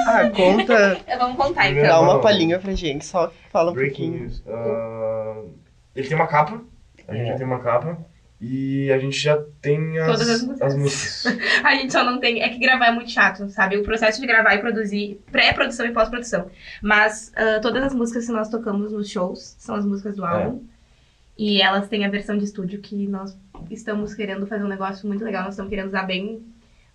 Ah, 0.07 0.29
conta. 0.29 0.99
Vamos 1.17 1.37
contar 1.37 1.69
então. 1.69 1.83
Dá 1.83 2.01
uma 2.01 2.19
palhinha 2.21 2.59
pra 2.59 2.73
gente, 2.73 3.05
só 3.05 3.31
fala 3.51 3.71
um 3.71 3.73
Breaking 3.73 4.11
pouquinho. 4.11 4.23
News. 4.23 4.43
Uh, 4.45 5.53
ele 5.95 6.07
tem 6.07 6.15
uma 6.15 6.27
capa. 6.27 6.61
A 7.07 7.13
gente 7.13 7.27
é. 7.27 7.31
já 7.31 7.37
tem 7.37 7.45
uma 7.45 7.59
capa. 7.59 7.97
E 8.39 8.91
a 8.91 8.99
gente 8.99 9.17
já 9.17 9.41
tem 9.61 9.97
as, 9.97 10.05
Todas 10.07 10.29
as 10.29 10.41
músicas. 10.43 10.61
as 10.61 10.77
músicas. 10.77 11.37
A 11.63 11.75
gente 11.75 11.93
só 11.93 12.03
não 12.03 12.19
tem. 12.19 12.43
É 12.43 12.49
que 12.49 12.59
gravar 12.59 12.87
é 12.87 12.91
muito 12.91 13.09
chato, 13.09 13.49
sabe? 13.49 13.77
O 13.77 13.83
processo 13.83 14.19
de 14.19 14.27
gravar 14.27 14.55
e 14.55 14.59
produzir, 14.59 15.21
pré-produção 15.31 15.85
e 15.85 15.93
pós-produção. 15.93 16.51
Mas 16.81 17.31
ah, 17.35 17.59
todas 17.61 17.81
as 17.81 17.95
músicas 17.95 18.25
que 18.25 18.33
nós 18.33 18.49
tocamos 18.49 18.91
nos 18.91 19.09
shows 19.09 19.55
são 19.57 19.75
as 19.75 19.85
músicas 19.85 20.17
do 20.17 20.25
álbum. 20.25 20.61
E 21.37 21.61
elas 21.61 21.87
têm 21.89 22.05
a 22.05 22.09
versão 22.09 22.37
de 22.37 22.45
estúdio 22.45 22.79
que 22.79 23.07
nós 23.07 23.37
estamos 23.69 24.13
querendo 24.13 24.47
fazer 24.47 24.63
um 24.63 24.67
negócio 24.69 25.07
muito 25.07 25.23
legal. 25.23 25.43
Nós 25.43 25.53
estamos 25.53 25.69
querendo 25.69 25.87
usar 25.87 26.03
bem, 26.03 26.41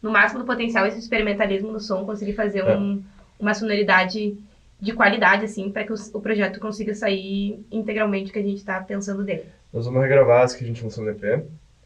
no 0.03 0.11
máximo 0.11 0.41
do 0.41 0.47
potencial, 0.47 0.87
esse 0.87 0.99
experimentalismo 0.99 1.71
no 1.71 1.81
som, 1.81 2.05
conseguir 2.07 2.33
fazer 2.33 2.61
É. 2.61 2.77
um- 2.77 3.03
uma 3.39 3.53
sonoridade 3.55 4.37
de 4.81 4.93
qualidade, 4.95 5.45
assim, 5.45 5.71
para 5.71 5.85
que 5.85 5.93
o, 5.93 5.97
o 6.15 6.21
projeto 6.21 6.59
consiga 6.59 6.95
sair 6.95 7.63
integralmente 7.71 8.31
o 8.31 8.33
que 8.33 8.39
a 8.39 8.43
gente 8.43 8.57
está 8.57 8.81
pensando 8.81 9.23
dele. 9.23 9.45
Nós 9.73 9.85
vamos 9.85 10.01
regravar 10.01 10.43
as 10.43 10.55
que 10.55 10.65
a 10.65 10.67
gente 10.67 10.83
lançou 10.83 11.05
no 11.05 11.11
EP. 11.11 11.45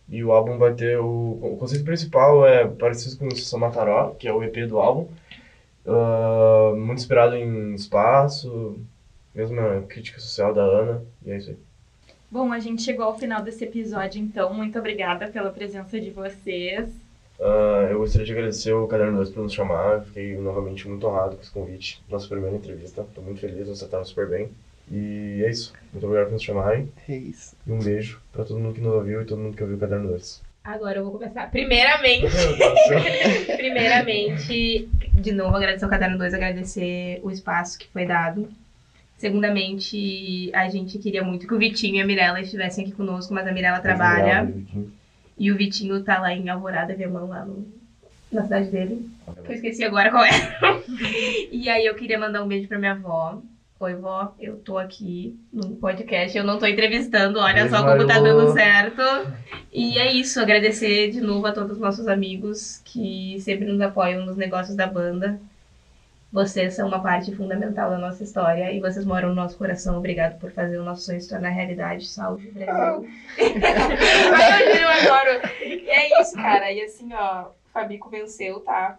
E 0.09 0.23
o 0.23 0.31
álbum 0.33 0.59
vai 0.59 0.75
ter 0.75 0.99
o. 0.99 1.39
O 1.43 1.57
conceito 1.59 1.85
principal 1.85 2.47
é 2.47 2.67
parecido 2.67 3.17
com 3.17 3.27
o 3.27 3.37
São 3.37 3.59
Mataró, 3.59 4.11
que 4.19 4.29
é 4.29 4.33
o 4.33 4.43
EP 4.45 4.67
do 4.67 4.79
álbum. 4.79 5.09
Ah, 5.87 6.73
muito 6.77 6.99
inspirado 6.99 7.35
em 7.37 7.75
espaço, 7.75 8.79
mesma 9.35 9.83
crítica 9.89 10.21
social 10.21 10.53
da 10.55 10.63
Ana. 10.63 11.03
E 11.25 11.31
é 11.31 11.37
isso 11.39 11.51
aí. 11.51 11.57
Bom, 12.35 12.53
a 12.53 12.59
gente 12.59 12.83
chegou 12.83 13.05
ao 13.05 13.17
final 13.17 13.41
desse 13.45 13.63
episódio, 13.63 14.21
então. 14.21 14.53
Muito 14.53 14.77
obrigada 14.77 15.29
pela 15.29 15.53
presença 15.53 16.01
de 16.01 16.11
vocês. 16.11 16.91
Ah, 17.41 17.87
eu 17.89 18.01
gostaria 18.01 18.27
de 18.27 18.33
agradecer 18.33 18.73
o 18.73 18.89
Caderno 18.89 19.19
2 19.19 19.31
por 19.31 19.45
nos 19.45 19.53
chamar. 19.53 20.01
Fiquei 20.07 20.37
novamente 20.37 20.89
muito 20.89 21.07
honrado 21.07 21.37
com 21.37 21.43
esse 21.43 21.53
convite. 21.53 22.03
Nossa 22.11 22.27
primeira 22.27 22.57
entrevista. 22.57 23.03
Estou 23.03 23.23
muito 23.23 23.41
feliz, 23.41 23.67
vocês 23.69 23.79
trataram 23.79 24.05
super 24.05 24.29
bem. 24.29 24.51
E 24.91 25.45
é 25.47 25.49
isso. 25.49 25.73
Muito 25.93 26.05
obrigado 26.07 26.27
por 26.27 26.33
nos 26.33 26.43
chamarem. 26.43 26.93
É 27.09 27.15
isso. 27.15 27.55
E 27.65 27.71
um 27.71 27.79
beijo 27.79 28.21
para 28.33 28.45
todo 28.45 28.59
mundo 28.59 28.75
que 28.75 28.81
nos 28.81 28.95
ouviu 28.95 29.23
e 29.23 29.25
todo 29.25 29.39
mundo 29.39 29.57
que 29.57 29.63
ouviu 29.63 29.77
o 29.77 29.81
Caderno 29.81 30.09
2. 30.09 30.43
Agora 30.65 30.99
eu 30.99 31.05
vou 31.05 31.13
começar. 31.13 31.49
Primeiramente, 31.53 32.27
primeiramente, 33.57 34.89
de 35.15 35.31
novo, 35.31 35.55
agradecer 35.55 35.87
o 35.87 35.89
Caderno 35.89 36.19
2, 36.19 36.35
agradecer 36.35 37.21
o 37.23 37.31
espaço 37.31 37.79
que 37.79 37.87
foi 37.91 38.05
dado. 38.05 38.49
Segundamente, 39.17 40.51
a 40.53 40.69
gente 40.69 40.99
queria 40.99 41.23
muito 41.23 41.47
que 41.47 41.55
o 41.55 41.59
Vitinho 41.59 41.97
e 41.97 42.01
a 42.01 42.07
Mirella 42.07 42.41
estivessem 42.41 42.85
aqui 42.85 42.93
conosco, 42.93 43.33
mas 43.33 43.47
a 43.47 43.53
Mirella 43.53 43.81
trabalha 43.81 44.53
e 45.39 45.51
o 45.51 45.57
Vitinho 45.57 46.03
tá 46.03 46.21
lá 46.21 46.33
em 46.33 46.49
Alvorada, 46.49 46.95
Viamão, 46.95 47.29
lá 47.29 47.45
no, 47.45 47.67
na 48.31 48.43
cidade 48.43 48.71
dele. 48.71 49.09
Que 49.45 49.53
eu 49.53 49.55
esqueci 49.57 49.85
agora 49.85 50.11
qual 50.11 50.25
é. 50.25 50.31
e 51.51 51.69
aí 51.69 51.87
eu 51.87 51.95
queria 51.95 52.19
mandar 52.19 52.43
um 52.43 52.49
beijo 52.49 52.69
pra 52.69 52.79
minha 52.79 52.93
avó. 52.93 53.41
Oi, 53.81 53.95
vó, 53.97 54.35
eu 54.41 54.57
tô 54.57 54.79
aqui 54.79 55.39
no 55.53 55.77
podcast, 55.77 56.37
eu 56.39 56.45
não 56.45 56.59
tô 56.59 56.67
entrevistando, 56.67 57.41
olha 57.41 57.65
Beijo, 57.65 57.71
só 57.71 57.85
como 57.85 58.07
tá 58.07 58.21
dando 58.21 58.53
certo. 58.53 59.03
E 59.73 59.99
é 59.99 60.13
isso, 60.13 60.41
agradecer 60.41 61.11
de 61.11 61.21
novo 61.21 61.47
a 61.47 61.53
todos 61.53 61.73
os 61.73 61.79
nossos 61.79 62.07
amigos 62.07 62.81
que 62.85 63.37
sempre 63.41 63.67
nos 63.67 63.81
apoiam 63.81 64.25
nos 64.25 64.37
negócios 64.37 64.77
da 64.77 64.87
banda. 64.87 65.41
Vocês 66.35 66.75
são 66.75 66.89
uma 66.89 67.01
parte 67.01 67.33
fundamental 67.33 67.91
da 67.91 67.97
nossa 67.97 68.25
história 68.25 68.73
e 68.73 68.81
vocês 68.81 69.05
moram 69.05 69.29
no 69.29 69.37
nosso 69.37 69.57
coração. 69.57 69.97
Obrigado 69.97 70.37
por 70.41 70.51
fazer 70.51 70.79
o 70.79 70.83
nosso 70.83 71.03
sonho 71.03 71.21
se 71.21 71.29
tornar 71.29 71.51
realidade. 71.51 72.09
Salve, 72.09 72.51
Brasil. 72.51 73.09
Ai, 73.39 74.69
hoje 74.69 74.83
eu 74.83 74.89
adoro. 74.89 75.49
E 75.63 75.89
é 75.89 76.21
isso, 76.21 76.35
cara. 76.35 76.73
E 76.73 76.83
assim, 76.83 77.09
ó, 77.13 77.43
o 77.45 77.73
Fabico 77.73 78.11
venceu, 78.11 78.59
tá? 78.59 78.99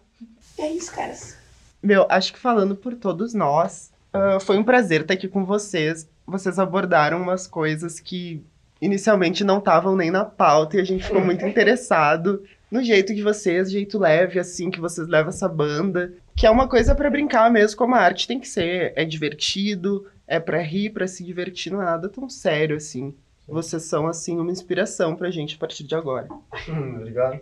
E 0.58 0.62
é 0.62 0.72
isso, 0.72 0.96
caras. 0.96 1.38
Meu, 1.84 2.08
acho 2.10 2.32
que 2.32 2.40
falando 2.40 2.74
por 2.74 2.96
todos 2.96 3.34
nós, 3.34 3.92
ah, 4.14 4.40
foi 4.40 4.58
um 4.58 4.64
prazer 4.64 5.02
estar 5.02 5.16
aqui 5.16 5.28
com 5.28 5.44
vocês. 5.44 6.10
Vocês 6.26 6.58
abordaram 6.58 7.22
umas 7.22 7.48
coisas 7.48 8.00
que 8.00 8.42
inicialmente 8.80 9.44
não 9.44 9.58
estavam 9.58 9.94
nem 9.94 10.10
na 10.10 10.24
pauta 10.24 10.78
e 10.78 10.80
a 10.80 10.86
gente 10.86 11.04
ficou 11.04 11.20
muito 11.20 11.44
interessado 11.46 12.46
no 12.72 12.84
jeito 12.84 13.14
de 13.14 13.22
vocês, 13.22 13.72
jeito 13.72 13.98
leve, 13.98 14.40
assim, 14.40 14.70
que 14.70 14.80
vocês 14.80 15.08
levam 15.08 15.30
essa 15.30 15.48
banda. 15.48 16.14
Que 16.36 16.46
é 16.46 16.50
uma 16.50 16.68
coisa 16.68 16.94
pra 16.94 17.10
brincar 17.10 17.50
mesmo, 17.50 17.78
como 17.78 17.96
a 17.96 18.00
arte 18.00 18.28
tem 18.28 18.40
que 18.40 18.48
ser. 18.48 18.94
É 18.96 19.06
divertido, 19.06 20.06
é 20.28 20.40
pra 20.40 20.62
rir, 20.62 20.90
pra 20.90 21.08
se 21.08 21.24
divertir, 21.24 21.72
não 21.72 21.82
é 21.82 21.86
nada 21.86 22.10
tão 22.10 22.30
sério, 22.30 22.76
assim. 22.76 23.14
Vocês 23.48 23.84
são, 23.84 24.08
assim, 24.08 24.38
uma 24.38 24.52
inspiração 24.52 25.16
pra 25.16 25.30
gente 25.30 25.56
a 25.56 25.60
partir 25.60 25.84
de 25.84 25.96
agora. 25.96 26.28
Obrigado. 26.68 27.40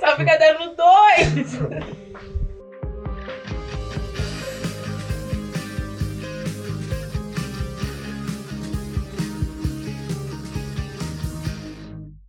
Salve 0.00 0.24
Caderno 0.24 0.74
2! 0.76 2.36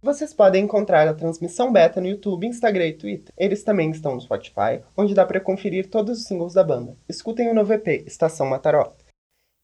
Vocês 0.07 0.33
podem 0.33 0.63
encontrar 0.63 1.05
a 1.05 1.13
transmissão 1.13 1.69
beta 1.69 1.99
no 1.99 2.07
YouTube, 2.07 2.47
Instagram 2.47 2.87
e 2.87 2.93
Twitter. 2.93 3.33
Eles 3.37 3.61
também 3.61 3.91
estão 3.91 4.15
no 4.15 4.21
Spotify, 4.21 4.81
onde 4.95 5.13
dá 5.13 5.25
pra 5.25 5.41
conferir 5.41 5.89
todos 5.89 6.19
os 6.19 6.25
singles 6.25 6.53
da 6.53 6.63
banda. 6.63 6.97
Escutem 7.09 7.49
o 7.49 7.53
novo 7.53 7.73
EP, 7.73 8.07
Estação 8.07 8.47
Mataró. 8.47 8.95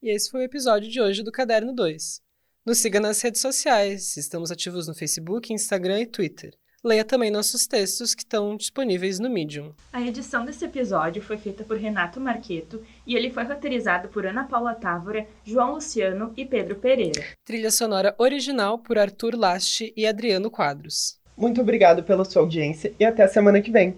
E 0.01 0.10
esse 0.10 0.29
foi 0.29 0.41
o 0.41 0.43
episódio 0.43 0.89
de 0.89 0.99
hoje 0.99 1.23
do 1.23 1.32
Caderno 1.32 1.73
2. 1.73 2.19
Nos 2.65 2.79
siga 2.79 2.99
nas 2.99 3.21
redes 3.21 3.39
sociais, 3.39 4.17
estamos 4.17 4.51
ativos 4.51 4.86
no 4.86 4.93
Facebook, 4.93 5.53
Instagram 5.53 6.01
e 6.01 6.08
Twitter. 6.08 6.53
Leia 6.86 7.06
também 7.06 7.32
nossos 7.32 7.65
textos 7.65 8.13
que 8.13 8.24
estão 8.24 8.58
disponíveis 8.58 9.17
no 9.17 9.30
Medium. 9.30 9.72
A 9.93 10.02
edição 10.02 10.43
desse 10.43 10.65
episódio 10.65 11.22
foi 11.22 11.38
feita 11.38 11.63
por 11.63 11.78
Renato 11.78 12.19
Marqueto 12.19 12.84
e 13.08 13.15
ele 13.15 13.32
foi 13.32 13.46
roteirizado 13.46 14.10
por 14.10 14.26
Ana 14.26 14.43
Paula 14.43 14.76
Távora, 14.76 15.26
João 15.46 15.76
Luciano 15.76 16.34
e 16.36 16.46
Pedro 16.46 16.76
Pereira. 16.76 17.24
Trilha 17.46 17.72
sonora 17.72 18.13
original 18.17 18.78
por 18.78 18.98
Arthur 18.98 19.34
Laste 19.38 19.93
e 19.96 20.06
Adriano 20.06 20.52
Quadros. 20.52 21.17
Muito 21.38 21.62
obrigado 21.62 22.04
pela 22.04 22.26
sua 22.26 22.41
audiência 22.41 22.93
e 23.00 23.06
até 23.06 23.24
a 23.24 23.30
semana 23.30 23.62
que 23.62 23.72
vem. 23.72 23.96